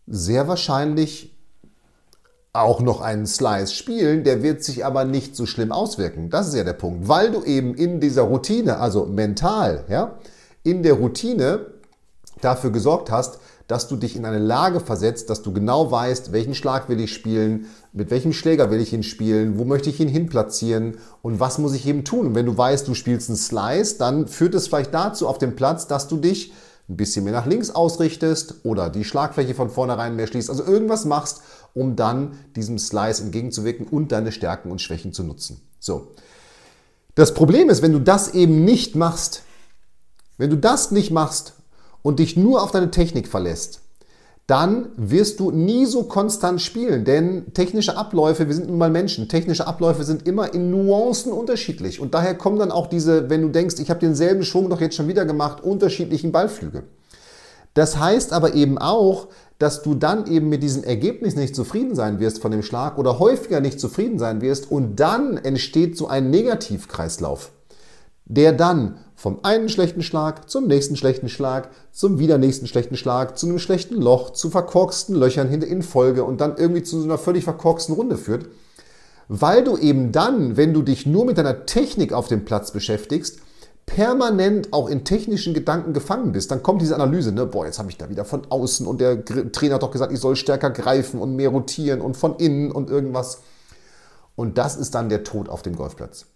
sehr 0.07 0.47
wahrscheinlich 0.47 1.35
auch 2.53 2.83
noch 2.83 3.01
einen 3.01 3.27
Slice 3.27 3.73
spielen, 3.73 4.25
der 4.25 4.43
wird 4.43 4.63
sich 4.63 4.85
aber 4.85 5.07
nicht 5.07 5.35
so 5.35 5.47
schlimm 5.47 5.73
auswirken. 5.73 6.29
Das 6.29 6.49
ist 6.49 6.55
ja 6.55 6.65
der 6.65 6.75
Punkt, 6.75 7.09
weil 7.09 7.31
du 7.31 7.43
eben 7.45 7.75
in 7.75 7.99
dieser 7.99 8.25
Routine, 8.25 8.77
also 8.77 9.07
mental, 9.07 9.87
ja, 9.89 10.19
in 10.63 10.83
der 10.83 10.93
Routine 10.93 11.65
dafür 12.43 12.73
gesorgt 12.73 13.11
hast, 13.11 13.39
dass 13.69 13.89
du 13.89 13.97
dich 13.97 14.17
in 14.17 14.27
eine 14.27 14.39
Lage 14.39 14.81
versetzt, 14.81 15.31
dass 15.31 15.41
du 15.41 15.55
genau 15.55 15.91
weißt, 15.91 16.33
welchen 16.33 16.55
Schlag 16.55 16.91
will 16.91 17.01
ich 17.01 17.15
spielen, 17.15 17.69
mit 17.95 18.11
welchem 18.11 18.35
Schläger 18.35 18.71
will 18.71 18.83
ich 18.83 18.93
ihn 18.93 19.03
spielen, 19.03 19.59
wo 19.59 19.65
möchte 19.65 19.89
ich 19.89 19.99
ihn 19.99 20.09
hinplatzieren 20.09 20.99
und 21.23 21.41
was 21.41 21.57
muss 21.57 21.73
ich 21.73 21.87
eben 21.87 22.05
tun. 22.05 22.27
Und 22.27 22.35
wenn 22.35 22.45
du 22.45 22.55
weißt, 22.55 22.87
du 22.87 22.93
spielst 22.93 23.31
einen 23.31 23.39
Slice, 23.39 23.97
dann 23.97 24.29
führt 24.29 24.55
es 24.55 24.67
vielleicht 24.67 24.93
dazu 24.93 25.27
auf 25.27 25.39
dem 25.39 25.57
Platz, 25.57 25.87
dass 25.87 26.07
du 26.07 26.19
dich 26.19 26.53
ein 26.89 26.97
bisschen 26.97 27.25
mehr 27.25 27.33
nach 27.33 27.47
links 27.47 27.71
ausrichtest 27.71 28.65
oder 28.65 28.91
die 28.91 29.05
Schlagfläche 29.05 29.55
von 29.55 29.71
vornherein 29.71 30.17
mehr 30.17 30.27
schließt. 30.27 30.51
Also 30.51 30.65
irgendwas 30.65 31.05
machst, 31.05 31.43
um 31.75 31.97
dann 31.97 32.39
diesem 32.57 32.79
Slice 32.79 33.23
entgegenzuwirken 33.23 33.87
und 33.87 34.13
deine 34.13 34.33
Stärken 34.33 34.71
und 34.71 34.81
Schwächen 34.81 35.13
zu 35.13 35.23
nutzen. 35.23 35.61
So. 35.79 36.09
Das 37.15 37.35
Problem 37.35 37.69
ist, 37.69 37.83
wenn 37.83 37.93
du 37.93 38.01
das 38.01 38.35
eben 38.35 38.65
nicht 38.65 38.97
machst, 38.97 39.43
wenn 40.39 40.51
du 40.51 40.57
das 40.57 40.91
nicht 40.91 41.11
machst 41.11 41.55
und 42.03 42.19
dich 42.19 42.37
nur 42.37 42.63
auf 42.63 42.71
deine 42.71 42.91
Technik 42.91 43.29
verlässt, 43.29 43.82
dann 44.53 44.91
wirst 44.99 45.41
du 45.41 45.51
nie 45.51 45.87
so 45.87 46.03
konstant 46.03 46.61
spielen. 46.61 47.07
Denn 47.07 47.55
technische 47.55 47.97
Abläufe, 47.97 48.49
wir 48.49 48.55
sind 48.55 48.69
nun 48.69 48.77
mal 48.77 48.91
Menschen, 48.91 49.27
technische 49.27 49.67
Abläufe 49.67 50.05
sind 50.05 50.29
immer 50.29 50.53
in 50.53 50.71
Nuancen 50.71 51.33
unterschiedlich. 51.33 52.01
Und 52.01 52.13
daher 52.13 52.35
kommen 52.35 52.59
dann 52.59 52.71
auch 52.71 52.87
diese, 52.87 53.31
wenn 53.31 53.41
du 53.41 53.49
denkst, 53.49 53.77
ich 53.79 53.89
habe 53.89 54.01
denselben 54.01 54.45
Schwung 54.45 54.69
doch 54.69 54.83
jetzt 54.83 54.95
schon 54.95 55.09
wieder 55.09 55.25
gemacht, 55.25 55.65
unterschiedlichen 55.65 56.33
Ballflüge. 56.33 56.83
Das 57.73 57.99
heißt 57.99 58.35
aber 58.35 58.53
eben 58.53 58.77
auch, 58.77 59.29
dass 59.59 59.81
du 59.81 59.95
dann 59.95 60.27
eben 60.27 60.51
mit 60.51 60.63
diesem 60.63 60.85
Ergebnis 60.85 61.35
nicht 61.35 61.57
zufrieden 61.57 61.95
sein 61.95 62.21
wirst 62.21 62.43
von 62.43 62.51
dem 62.51 62.63
Schlag 62.63 62.99
oder 62.99 63.19
häufiger 63.19 63.61
nicht 63.61 63.81
zufrieden 63.81 64.19
sein 64.19 64.43
wirst 64.43 64.71
und 64.71 64.97
dann 64.97 65.39
entsteht 65.39 65.97
so 65.97 66.09
ein 66.09 66.29
Negativkreislauf, 66.29 67.53
der 68.27 68.53
dann 68.53 68.99
vom 69.23 69.39
einen 69.45 69.69
schlechten 69.69 70.03
Schlag 70.03 70.51
zum 70.51 70.67
nächsten 70.67 70.97
schlechten 70.97 71.29
Schlag, 71.29 71.71
zum 71.93 72.19
wieder 72.19 72.39
nächsten 72.39 72.67
schlechten 72.67 72.97
Schlag, 72.97 73.39
zu 73.39 73.47
einem 73.47 73.61
schlechten 73.61 73.95
Loch, 73.95 74.31
zu 74.31 74.51
verkorksten 74.51 75.15
Löchern 75.15 75.49
in 75.53 75.83
Folge 75.83 76.25
und 76.25 76.41
dann 76.41 76.57
irgendwie 76.57 76.83
zu 76.83 76.99
so 76.99 77.05
einer 77.05 77.19
völlig 77.19 77.45
verkorksten 77.45 77.95
Runde 77.95 78.17
führt. 78.17 78.47
Weil 79.29 79.63
du 79.63 79.77
eben 79.77 80.11
dann, 80.11 80.57
wenn 80.57 80.75
du 80.75 80.83
dich 80.83 81.07
nur 81.07 81.25
mit 81.25 81.39
deiner 81.39 81.67
Technik 81.67 82.13
auf 82.13 82.27
dem 82.27 82.45
Platz 82.45 82.73
beschäftigst, 82.73 83.39
permanent 83.87 84.73
auch 84.73 84.89
in 84.89 85.05
technischen 85.05 85.55
Gedanken 85.55 85.93
gefangen 85.93 86.33
bist, 86.33 86.51
dann 86.51 86.65
kommt 86.65 86.83
diese 86.83 86.97
Analyse, 86.97 87.31
ne, 87.31 87.47
boah, 87.47 87.65
jetzt 87.65 87.79
habe 87.79 87.91
ich 87.91 87.99
da 87.99 88.11
wieder 88.11 88.25
von 88.25 88.43
außen 88.49 88.89
und 88.89 89.01
der 89.01 89.25
Trainer 89.25 89.77
hat 89.77 89.85
doch 89.85 89.93
gesagt, 89.93 90.13
ich 90.13 90.19
soll 90.19 90.35
stärker 90.35 90.71
greifen 90.71 91.21
und 91.21 91.37
mehr 91.37 91.51
rotieren 91.51 92.01
und 92.01 92.17
von 92.17 92.35
innen 92.41 92.73
und 92.73 92.91
irgendwas. 92.91 93.39
Und 94.35 94.59
das 94.59 94.75
ist 94.75 94.97
dann 94.97 95.09
der 95.09 95.23
Tod 95.23 95.49
auf 95.49 95.63
dem 95.63 95.77
Golfplatz. 95.77 96.27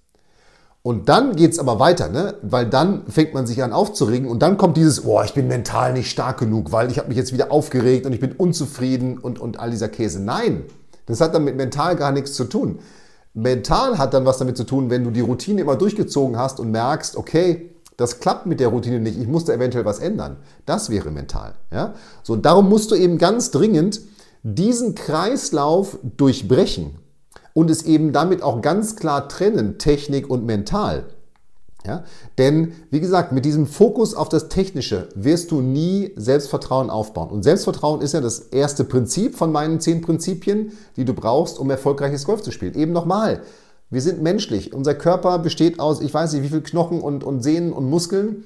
Und 0.87 1.09
dann 1.09 1.35
geht 1.35 1.51
es 1.51 1.59
aber 1.59 1.81
weiter, 1.81 2.09
ne? 2.11 2.37
weil 2.43 2.65
dann 2.65 3.09
fängt 3.09 3.35
man 3.35 3.45
sich 3.45 3.61
an 3.61 3.73
aufzuregen 3.73 4.29
und 4.29 4.41
dann 4.41 4.57
kommt 4.57 4.77
dieses, 4.77 5.05
oh, 5.05 5.21
ich 5.25 5.35
bin 5.35 5.49
mental 5.49 5.93
nicht 5.93 6.09
stark 6.09 6.39
genug, 6.39 6.71
weil 6.71 6.93
ich 6.93 6.99
habe 6.99 7.09
mich 7.09 7.17
jetzt 7.17 7.33
wieder 7.33 7.51
aufgeregt 7.51 8.07
und 8.07 8.13
ich 8.13 8.21
bin 8.21 8.31
unzufrieden 8.31 9.19
und, 9.19 9.41
und 9.41 9.59
all 9.59 9.73
dieser 9.73 9.89
Käse. 9.89 10.21
Nein, 10.21 10.63
das 11.07 11.21
hat 11.21 11.35
dann 11.35 11.43
mit 11.43 11.57
mental 11.57 11.97
gar 11.97 12.13
nichts 12.13 12.35
zu 12.35 12.45
tun. 12.45 12.79
Mental 13.35 13.99
hat 13.99 14.15
dann 14.15 14.27
was 14.27 14.39
damit 14.39 14.57
zu 14.57 14.63
tun, 14.63 14.89
wenn 14.89 15.03
du 15.03 15.11
die 15.11 15.23
Routine 15.23 15.63
immer 15.63 15.75
durchgezogen 15.75 16.39
hast 16.39 16.61
und 16.61 16.71
merkst, 16.71 17.17
okay, 17.17 17.73
das 17.97 18.21
klappt 18.21 18.47
mit 18.47 18.61
der 18.61 18.69
Routine 18.69 19.01
nicht, 19.01 19.19
ich 19.19 19.27
muss 19.27 19.45
da 19.45 19.55
eventuell 19.55 19.87
was 19.87 19.99
ändern. 19.99 20.37
Das 20.67 20.89
wäre 20.89 21.11
mental. 21.11 21.55
Ja? 21.73 21.95
So, 22.23 22.35
und 22.35 22.47
darum 22.47 22.69
musst 22.69 22.93
du 22.93 22.95
eben 22.95 23.19
ganz 23.19 23.51
dringend 23.51 24.03
diesen 24.45 24.95
Kreislauf 24.95 25.99
durchbrechen 26.17 26.95
und 27.57 27.71
es 27.71 27.85
eben 27.85 28.13
damit 28.13 28.43
auch 28.43 28.61
ganz 28.61 28.97
klar 28.97 29.31
trennen, 29.31 29.79
Technik 29.79 30.29
und 30.29 30.45
mental. 30.45 31.05
Ja? 31.87 32.05
Denn, 32.37 32.73
wie 32.91 33.01
gesagt, 33.01 33.33
mit 33.33 33.47
diesem 33.47 33.67
Fokus 33.67 34.15
auf 34.15 34.29
das 34.29 34.51
Technische 34.51 35.09
wirst 35.15 35.51
du 35.51 35.63
nie 35.63 36.13
Selbstvertrauen 36.17 36.91
aufbauen. 36.91 37.31
Und 37.31 37.45
Selbstvertrauen 37.45 38.03
ist 38.03 38.13
ja 38.13 38.21
das 38.21 38.41
erste 38.41 38.85
Prinzip 38.85 39.37
von 39.37 39.53
meinen 39.53 39.81
zehn 39.81 40.03
Prinzipien, 40.03 40.73
die 40.97 41.07
du 41.07 41.15
brauchst, 41.15 41.59
um 41.59 41.71
erfolgreiches 41.71 42.27
Golf 42.27 42.43
zu 42.43 42.51
spielen. 42.51 42.75
Eben 42.75 42.93
nochmal, 42.93 43.41
wir 43.89 44.03
sind 44.03 44.21
menschlich. 44.21 44.75
Unser 44.75 44.93
Körper 44.93 45.39
besteht 45.39 45.81
aus, 45.81 46.03
ich 46.03 46.13
weiß 46.13 46.35
nicht, 46.35 46.43
wie 46.43 46.51
viel 46.51 46.61
Knochen 46.61 47.01
und, 47.01 47.25
und 47.25 47.41
Sehnen 47.41 47.73
und 47.73 47.89
Muskeln 47.89 48.45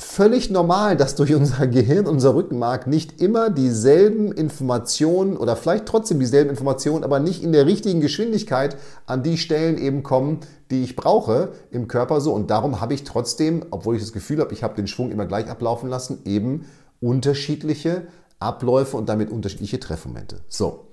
völlig 0.00 0.50
normal, 0.50 0.96
dass 0.96 1.14
durch 1.14 1.34
unser 1.34 1.66
Gehirn, 1.66 2.06
unser 2.06 2.34
Rückenmark 2.34 2.86
nicht 2.86 3.20
immer 3.20 3.50
dieselben 3.50 4.32
Informationen 4.32 5.36
oder 5.36 5.56
vielleicht 5.56 5.86
trotzdem 5.86 6.18
dieselben 6.18 6.50
Informationen, 6.50 7.04
aber 7.04 7.20
nicht 7.20 7.42
in 7.42 7.52
der 7.52 7.66
richtigen 7.66 8.00
Geschwindigkeit 8.00 8.76
an 9.06 9.22
die 9.22 9.38
Stellen 9.38 9.78
eben 9.78 10.02
kommen, 10.02 10.40
die 10.70 10.82
ich 10.82 10.96
brauche 10.96 11.52
im 11.70 11.86
Körper 11.88 12.20
so. 12.20 12.32
Und 12.32 12.50
darum 12.50 12.80
habe 12.80 12.94
ich 12.94 13.04
trotzdem, 13.04 13.64
obwohl 13.70 13.96
ich 13.96 14.02
das 14.02 14.12
Gefühl 14.12 14.40
habe, 14.40 14.54
ich 14.54 14.62
habe 14.62 14.74
den 14.74 14.86
Schwung 14.86 15.10
immer 15.12 15.26
gleich 15.26 15.48
ablaufen 15.48 15.88
lassen, 15.88 16.20
eben 16.24 16.66
unterschiedliche 17.00 18.02
Abläufe 18.38 18.96
und 18.96 19.08
damit 19.08 19.30
unterschiedliche 19.30 19.80
Treffmomente. 19.80 20.40
So. 20.48 20.89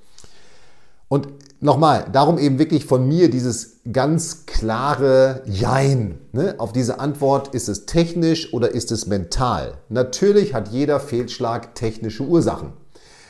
Und 1.10 1.30
nochmal, 1.62 2.08
darum 2.12 2.38
eben 2.38 2.60
wirklich 2.60 2.86
von 2.86 3.08
mir 3.08 3.30
dieses 3.30 3.80
ganz 3.92 4.46
klare 4.46 5.42
Jein. 5.46 6.20
Ne? 6.34 6.56
Auf 6.58 6.74
diese 6.74 7.00
Antwort, 7.00 7.54
ist 7.54 7.70
es 7.70 7.86
technisch 7.86 8.54
oder 8.54 8.72
ist 8.72 8.92
es 8.92 9.08
mental? 9.08 9.76
Natürlich 9.90 10.54
hat 10.54 10.70
jeder 10.70 11.00
Fehlschlag 11.00 11.76
technische 11.76 12.24
Ursachen. 12.24 12.74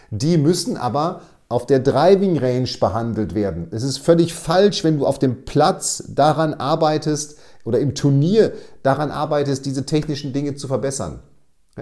Die 0.10 0.38
müssen 0.38 0.78
aber 0.78 1.22
auf 1.50 1.66
der 1.66 1.80
Driving 1.80 2.38
Range 2.38 2.70
behandelt 2.80 3.34
werden. 3.34 3.68
Es 3.72 3.84
ist 3.84 4.00
völlig 4.00 4.34
falsch, 4.34 4.84
wenn 4.84 4.98
du 4.98 5.06
auf 5.06 5.20
dem 5.20 5.46
Platz 5.46 6.04
daran 6.10 6.54
arbeitest 6.54 7.38
oder 7.64 7.80
im 7.80 7.96
Turnier 7.96 8.54
daran 8.84 9.12
arbeitest, 9.12 9.66
diese 9.66 9.86
technischen 9.86 10.34
Dinge 10.34 10.56
zu 10.56 10.68
verbessern. 10.68 11.20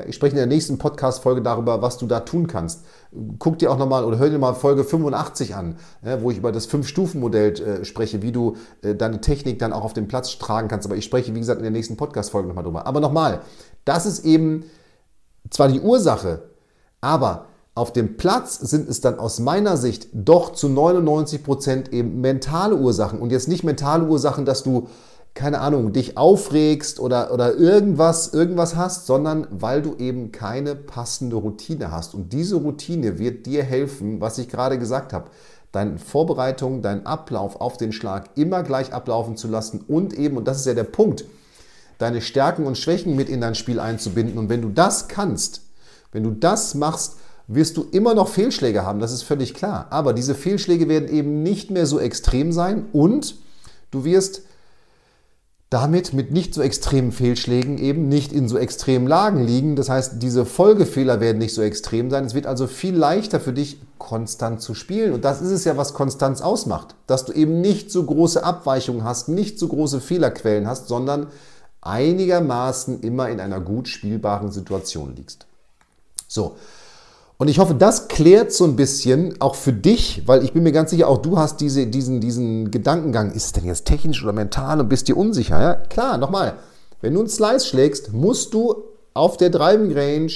Ich 0.08 0.16
spreche 0.16 0.32
in 0.32 0.38
der 0.38 0.46
nächsten 0.46 0.78
Podcast-Folge 0.78 1.42
darüber, 1.42 1.82
was 1.82 1.98
du 1.98 2.06
da 2.06 2.20
tun 2.22 2.48
kannst. 2.48 2.84
Guck 3.40 3.60
dir 3.60 3.72
auch 3.72 3.78
nochmal 3.78 4.04
oder 4.04 4.18
hör 4.18 4.30
dir 4.30 4.38
mal 4.38 4.54
Folge 4.54 4.84
85 4.84 5.56
an, 5.56 5.78
wo 6.20 6.32
ich 6.32 6.38
über 6.38 6.52
das 6.52 6.66
Fünf-Stufen-Modell 6.66 7.54
äh, 7.62 7.86
spreche, 7.86 8.22
wie 8.22 8.32
du 8.32 8.58
äh, 8.82 8.96
deine 8.96 9.22
Technik 9.22 9.60
dann 9.60 9.72
auch 9.72 9.84
auf 9.84 9.94
dem 9.94 10.08
Platz 10.08 10.38
tragen 10.38 10.68
kannst. 10.68 10.86
Aber 10.86 10.98
ich 10.98 11.06
spreche, 11.06 11.34
wie 11.34 11.40
gesagt, 11.40 11.60
in 11.60 11.64
der 11.64 11.72
nächsten 11.72 11.96
Podcast-Folge 11.96 12.48
nochmal 12.48 12.66
drüber. 12.66 12.86
Aber 12.86 13.00
nochmal, 13.00 13.42
das 13.86 14.06
ist 14.06 14.26
eben 14.26 14.66
zwar 15.50 15.70
die 15.70 15.80
Ursache, 15.80 16.42
aber 17.00 17.48
auf 17.76 17.92
dem 17.92 18.16
Platz 18.16 18.58
sind 18.58 18.90
es 18.90 19.02
dann 19.02 19.20
aus 19.20 19.40
meiner 19.40 19.76
Sicht 19.76 20.08
doch 20.14 20.54
zu 20.54 20.70
99 20.70 21.44
Prozent 21.44 21.94
eben 21.94 22.22
mentale 22.22 22.76
Ursachen. 22.76 23.20
Und 23.20 23.32
jetzt 23.32 23.50
nicht 23.50 23.64
mentale 23.64 24.06
Ursachen, 24.06 24.46
dass 24.46 24.64
du 24.64 24.88
keine 25.36 25.60
Ahnung, 25.60 25.92
dich 25.92 26.18
aufregst 26.18 27.00
oder, 27.00 27.34
oder 27.34 27.56
irgendwas, 27.56 28.34
irgendwas 28.34 28.78
hast, 28.78 29.06
sondern 29.06 29.46
weil 29.52 29.82
du 29.82 29.96
eben 29.98 30.32
keine 30.32 30.76
passende 30.76 31.36
Routine 31.36 31.92
hast. 31.92 32.16
Und 32.16 32.32
diese 32.32 32.56
Routine 32.56 33.20
wird 33.20 33.46
dir 33.46 33.62
helfen, 33.62 34.22
was 34.22 34.38
ich 34.38 34.48
gerade 34.48 34.80
gesagt 34.80 35.12
habe, 35.12 35.30
deine 35.74 36.00
Vorbereitung, 36.00 36.82
deinen 36.82 37.06
Ablauf 37.06 37.60
auf 37.60 37.76
den 37.76 37.92
Schlag 37.92 38.30
immer 38.36 38.64
gleich 38.64 38.94
ablaufen 38.94 39.36
zu 39.36 39.50
lassen 39.50 39.84
und 39.90 40.14
eben, 40.14 40.38
und 40.38 40.48
das 40.48 40.60
ist 40.60 40.68
ja 40.68 40.74
der 40.74 40.86
Punkt, 40.86 41.26
deine 41.98 42.22
Stärken 42.22 42.66
und 42.66 42.78
Schwächen 42.78 43.18
mit 43.18 43.28
in 43.28 43.42
dein 43.42 43.56
Spiel 43.56 43.82
einzubinden. 43.82 44.38
Und 44.38 44.48
wenn 44.48 44.62
du 44.62 44.70
das 44.70 45.10
kannst, 45.10 45.64
wenn 46.14 46.24
du 46.24 46.32
das 46.32 46.76
machst, 46.76 47.18
wirst 47.48 47.76
du 47.76 47.86
immer 47.92 48.14
noch 48.14 48.30
Fehlschläge 48.30 48.86
haben, 48.86 49.02
das 49.02 49.12
ist 49.12 49.24
völlig 49.24 49.54
klar. 49.54 49.88
Aber 49.90 50.14
diese 50.14 50.34
Fehlschläge 50.34 50.88
werden 50.88 51.10
eben 51.10 51.44
nicht 51.44 51.72
mehr 51.72 51.86
so 51.86 52.00
extrem 52.00 52.54
sein 52.54 52.86
und 52.94 53.36
du 53.92 54.06
wirst 54.06 54.44
damit 55.70 56.14
mit 56.14 56.32
nicht 56.32 56.54
so 56.54 56.62
extremen 56.62 57.12
Fehlschlägen 57.12 57.78
eben 57.78 58.08
nicht 58.08 58.32
in 58.32 58.48
so 58.48 58.58
extremen 58.58 59.08
Lagen 59.08 59.44
liegen. 59.46 59.76
Das 59.76 59.90
heißt, 59.90 60.22
diese 60.22 60.46
Folgefehler 60.46 61.20
werden 61.20 61.40
nicht 61.40 61.54
so 61.54 61.62
extrem 61.62 62.12
sein. 62.12 62.24
Es 62.26 62.36
wird 62.36 62.46
also 62.46 62.68
viel 62.68 62.96
leichter 62.96 63.40
für 63.40 63.54
dich, 63.54 63.80
konstant 63.98 64.62
zu 64.62 64.76
spielen. 64.76 65.14
Und 65.14 65.26
das 65.26 65.42
ist 65.42 65.52
es 65.52 65.64
ja, 65.66 65.76
was 65.76 65.94
Konstanz 65.94 66.42
ausmacht. 66.42 66.96
Dass 67.08 67.26
du 67.26 67.34
eben 67.34 67.62
nicht 67.62 67.92
so 67.92 68.04
große 68.04 68.44
Abweichungen 68.44 69.04
hast, 69.04 69.28
nicht 69.28 69.58
so 69.58 69.68
große 69.68 70.02
Fehlerquellen 70.02 70.68
hast, 70.68 70.88
sondern 70.88 71.28
einigermaßen 71.82 73.02
immer 73.02 73.30
in 73.30 73.40
einer 73.40 73.60
gut 73.60 73.88
spielbaren 73.88 74.52
Situation 74.52 75.16
liegst. 75.16 75.48
So, 76.28 76.58
und 77.38 77.50
ich 77.50 77.60
hoffe, 77.60 77.76
das 77.76 78.08
klärt 78.08 78.54
so 78.54 78.64
ein 78.64 78.76
bisschen 78.76 79.40
auch 79.42 79.56
für 79.56 79.74
dich, 79.74 80.24
weil 80.26 80.44
ich 80.44 80.54
bin 80.54 80.64
mir 80.64 80.72
ganz 80.72 80.92
sicher, 80.92 81.10
auch 81.10 81.18
du 81.18 81.38
hast 81.38 81.60
diese, 81.60 81.88
diesen, 81.88 82.22
diesen 82.22 82.72
Gedankengang, 82.72 83.32
ist 83.32 83.46
es 83.46 83.52
denn 83.52 83.66
jetzt 83.66 83.86
technisch 83.86 84.24
oder 84.24 84.32
mental 84.32 84.80
und 84.80 84.88
bist 84.88 85.08
dir 85.08 85.18
unsicher? 85.18 85.62
Ja, 85.62 85.74
klar, 85.76 86.18
nochmal, 86.18 86.58
wenn 87.02 87.14
du 87.14 87.20
einen 87.20 87.30
Slice 87.30 87.68
schlägst, 87.68 88.14
musst 88.14 88.54
du 88.54 88.84
auf 89.14 89.36
der 89.38 89.50
Driving 89.50 89.92
Range 89.94 90.32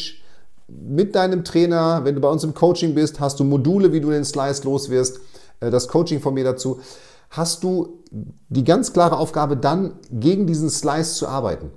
mit 0.67 1.15
deinem 1.15 1.43
Trainer, 1.43 2.01
wenn 2.03 2.15
du 2.15 2.21
bei 2.21 2.29
uns 2.29 2.43
im 2.43 2.53
Coaching 2.53 2.93
bist, 2.95 3.19
hast 3.19 3.39
du 3.39 3.43
Module, 3.43 3.93
wie 3.93 4.01
du 4.01 4.09
den 4.09 4.25
Slice 4.25 4.63
los 4.65 4.89
wirst, 4.89 5.19
äh, 5.61 5.71
das 5.71 5.87
Coaching 5.87 6.19
von 6.19 6.33
mir 6.33 6.43
dazu, 6.43 6.81
hast 7.29 7.63
du 7.63 8.03
die 8.49 8.63
ganz 8.63 8.91
klare 8.91 9.17
Aufgabe, 9.17 9.55
dann 9.55 9.93
gegen 10.11 10.47
diesen 10.47 10.69
Slice 10.69 11.15
zu 11.15 11.27
arbeiten. 11.27 11.71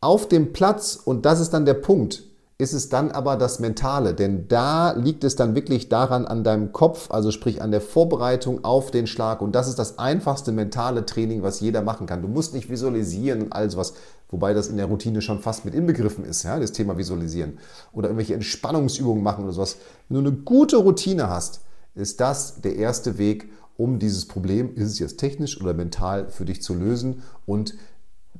Auf 0.00 0.28
dem 0.28 0.52
Platz, 0.52 0.96
und 1.02 1.24
das 1.24 1.40
ist 1.40 1.50
dann 1.50 1.64
der 1.64 1.74
Punkt, 1.74 2.24
ist 2.60 2.72
es 2.72 2.88
dann 2.88 3.12
aber 3.12 3.36
das 3.36 3.60
Mentale, 3.60 4.14
denn 4.14 4.48
da 4.48 4.90
liegt 4.90 5.22
es 5.22 5.36
dann 5.36 5.54
wirklich 5.54 5.88
daran 5.88 6.26
an 6.26 6.42
deinem 6.42 6.72
Kopf, 6.72 7.08
also 7.12 7.30
sprich 7.30 7.62
an 7.62 7.70
der 7.70 7.80
Vorbereitung 7.80 8.64
auf 8.64 8.90
den 8.90 9.06
Schlag 9.06 9.42
und 9.42 9.54
das 9.54 9.68
ist 9.68 9.78
das 9.78 10.00
einfachste 10.00 10.50
mentale 10.50 11.06
Training, 11.06 11.44
was 11.44 11.60
jeder 11.60 11.82
machen 11.82 12.08
kann. 12.08 12.20
Du 12.20 12.26
musst 12.26 12.54
nicht 12.54 12.68
visualisieren 12.68 13.42
und 13.42 13.52
all 13.52 13.70
sowas, 13.70 13.94
wobei 14.28 14.54
das 14.54 14.66
in 14.66 14.76
der 14.76 14.86
Routine 14.86 15.22
schon 15.22 15.38
fast 15.38 15.64
mit 15.64 15.74
inbegriffen 15.74 16.24
ist, 16.24 16.42
ja, 16.42 16.58
das 16.58 16.72
Thema 16.72 16.98
Visualisieren 16.98 17.58
oder 17.92 18.08
irgendwelche 18.08 18.34
Entspannungsübungen 18.34 19.22
machen 19.22 19.44
oder 19.44 19.52
sowas. 19.52 19.76
Wenn 20.08 20.24
du 20.24 20.28
eine 20.28 20.38
gute 20.38 20.78
Routine 20.78 21.30
hast, 21.30 21.60
ist 21.94 22.20
das 22.20 22.60
der 22.60 22.74
erste 22.74 23.18
Weg, 23.18 23.48
um 23.76 24.00
dieses 24.00 24.26
Problem, 24.26 24.74
ist 24.74 24.88
es 24.88 24.98
jetzt 24.98 25.18
technisch 25.18 25.60
oder 25.60 25.74
mental, 25.74 26.28
für 26.28 26.44
dich 26.44 26.60
zu 26.60 26.74
lösen 26.74 27.22
und 27.46 27.74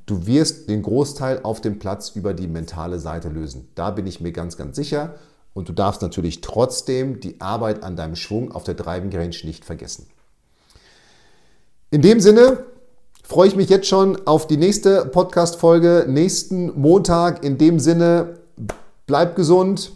Du 0.09 0.25
wirst 0.25 0.67
den 0.69 0.81
Großteil 0.81 1.41
auf 1.43 1.61
dem 1.61 1.77
Platz 1.77 2.13
über 2.15 2.33
die 2.33 2.47
mentale 2.47 2.97
Seite 2.97 3.29
lösen. 3.29 3.69
Da 3.75 3.91
bin 3.91 4.07
ich 4.07 4.19
mir 4.19 4.31
ganz, 4.31 4.57
ganz 4.57 4.75
sicher. 4.75 5.13
Und 5.53 5.69
du 5.69 5.73
darfst 5.73 6.01
natürlich 6.01 6.41
trotzdem 6.41 7.19
die 7.19 7.39
Arbeit 7.39 7.83
an 7.83 7.95
deinem 7.95 8.15
Schwung 8.15 8.51
auf 8.51 8.63
der 8.63 8.73
Driving 8.73 9.15
Range 9.15 9.35
nicht 9.43 9.65
vergessen. 9.65 10.07
In 11.91 12.01
dem 12.01 12.19
Sinne 12.19 12.65
freue 13.23 13.49
ich 13.49 13.55
mich 13.55 13.69
jetzt 13.69 13.87
schon 13.87 14.25
auf 14.25 14.47
die 14.47 14.57
nächste 14.57 15.05
Podcast-Folge 15.05 16.05
nächsten 16.07 16.79
Montag. 16.79 17.43
In 17.43 17.59
dem 17.59 17.79
Sinne, 17.79 18.39
bleib 19.05 19.35
gesund. 19.35 19.91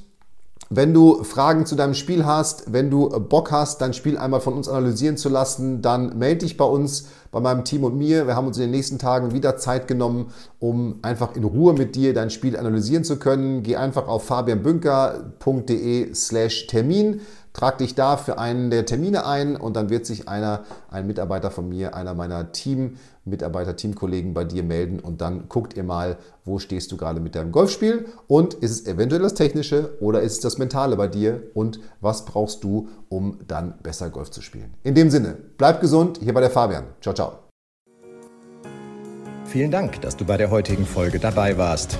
Wenn 0.75 0.91
du 0.91 1.23
Fragen 1.23 1.67
zu 1.67 1.75
deinem 1.75 1.93
Spiel 1.93 2.25
hast, 2.25 2.73
wenn 2.73 2.89
du 2.89 3.07
Bock 3.19 3.51
hast, 3.51 3.79
dein 3.79 3.93
Spiel 3.93 4.17
einmal 4.17 4.41
von 4.41 4.55
uns 4.55 4.67
analysieren 4.67 5.17
zu 5.17 5.29
lassen, 5.29 5.83
dann 5.83 6.17
melde 6.17 6.39
dich 6.39 6.57
bei 6.57 6.65
uns, 6.65 7.09
bei 7.31 7.39
meinem 7.39 7.63
Team 7.63 7.83
und 7.83 7.95
mir. 7.95 8.25
Wir 8.25 8.35
haben 8.35 8.47
uns 8.47 8.57
in 8.57 8.63
den 8.63 8.71
nächsten 8.71 8.97
Tagen 8.97 9.33
wieder 9.33 9.55
Zeit 9.57 9.87
genommen, 9.87 10.33
um 10.57 10.97
einfach 11.03 11.35
in 11.35 11.43
Ruhe 11.43 11.73
mit 11.73 11.95
dir 11.95 12.15
dein 12.15 12.31
Spiel 12.31 12.57
analysieren 12.57 13.03
zu 13.03 13.19
können. 13.19 13.61
Geh 13.61 13.75
einfach 13.75 14.07
auf 14.07 14.23
fabianbünker.de 14.23 16.15
slash 16.15 16.65
Termin. 16.65 17.21
Trag 17.53 17.77
dich 17.77 17.93
da 17.93 18.17
für 18.17 18.39
einen 18.39 18.71
der 18.71 18.85
Termine 18.85 19.25
ein 19.25 19.55
und 19.55 19.75
dann 19.75 19.89
wird 19.91 20.07
sich 20.07 20.27
einer, 20.27 20.61
ein 20.89 21.05
Mitarbeiter 21.05 21.51
von 21.51 21.69
mir, 21.69 21.95
einer 21.95 22.15
meiner 22.15 22.51
Team-Mitarbeiter, 22.51 23.75
Teamkollegen 23.75 24.33
bei 24.33 24.43
dir 24.43 24.63
melden 24.63 24.99
und 24.99 25.21
dann 25.21 25.47
guckt 25.49 25.77
ihr 25.77 25.83
mal, 25.83 26.17
wo 26.45 26.57
stehst 26.57 26.91
du 26.91 26.97
gerade 26.97 27.19
mit 27.19 27.35
deinem 27.35 27.51
Golfspiel 27.51 28.07
und 28.27 28.55
ist 28.55 28.71
es 28.71 28.87
eventuell 28.87 29.21
das 29.21 29.35
Technische 29.35 29.95
oder 29.99 30.21
ist 30.21 30.33
es 30.33 30.39
das 30.39 30.57
Mentale 30.57 30.95
bei 30.95 31.07
dir 31.07 31.43
und 31.53 31.79
was 32.01 32.25
brauchst 32.25 32.63
du, 32.63 32.89
um 33.07 33.39
dann 33.47 33.75
besser 33.83 34.09
Golf 34.09 34.31
zu 34.31 34.41
spielen. 34.41 34.73
In 34.83 34.95
dem 34.95 35.11
Sinne, 35.11 35.37
bleib 35.57 35.79
gesund, 35.79 36.19
hier 36.21 36.33
bei 36.33 36.41
der 36.41 36.49
Fabian. 36.49 36.85
Ciao, 37.01 37.13
ciao. 37.13 37.33
Vielen 39.45 39.69
Dank, 39.69 40.01
dass 40.01 40.17
du 40.17 40.25
bei 40.25 40.37
der 40.37 40.49
heutigen 40.49 40.87
Folge 40.87 41.19
dabei 41.19 41.55
warst. 41.59 41.99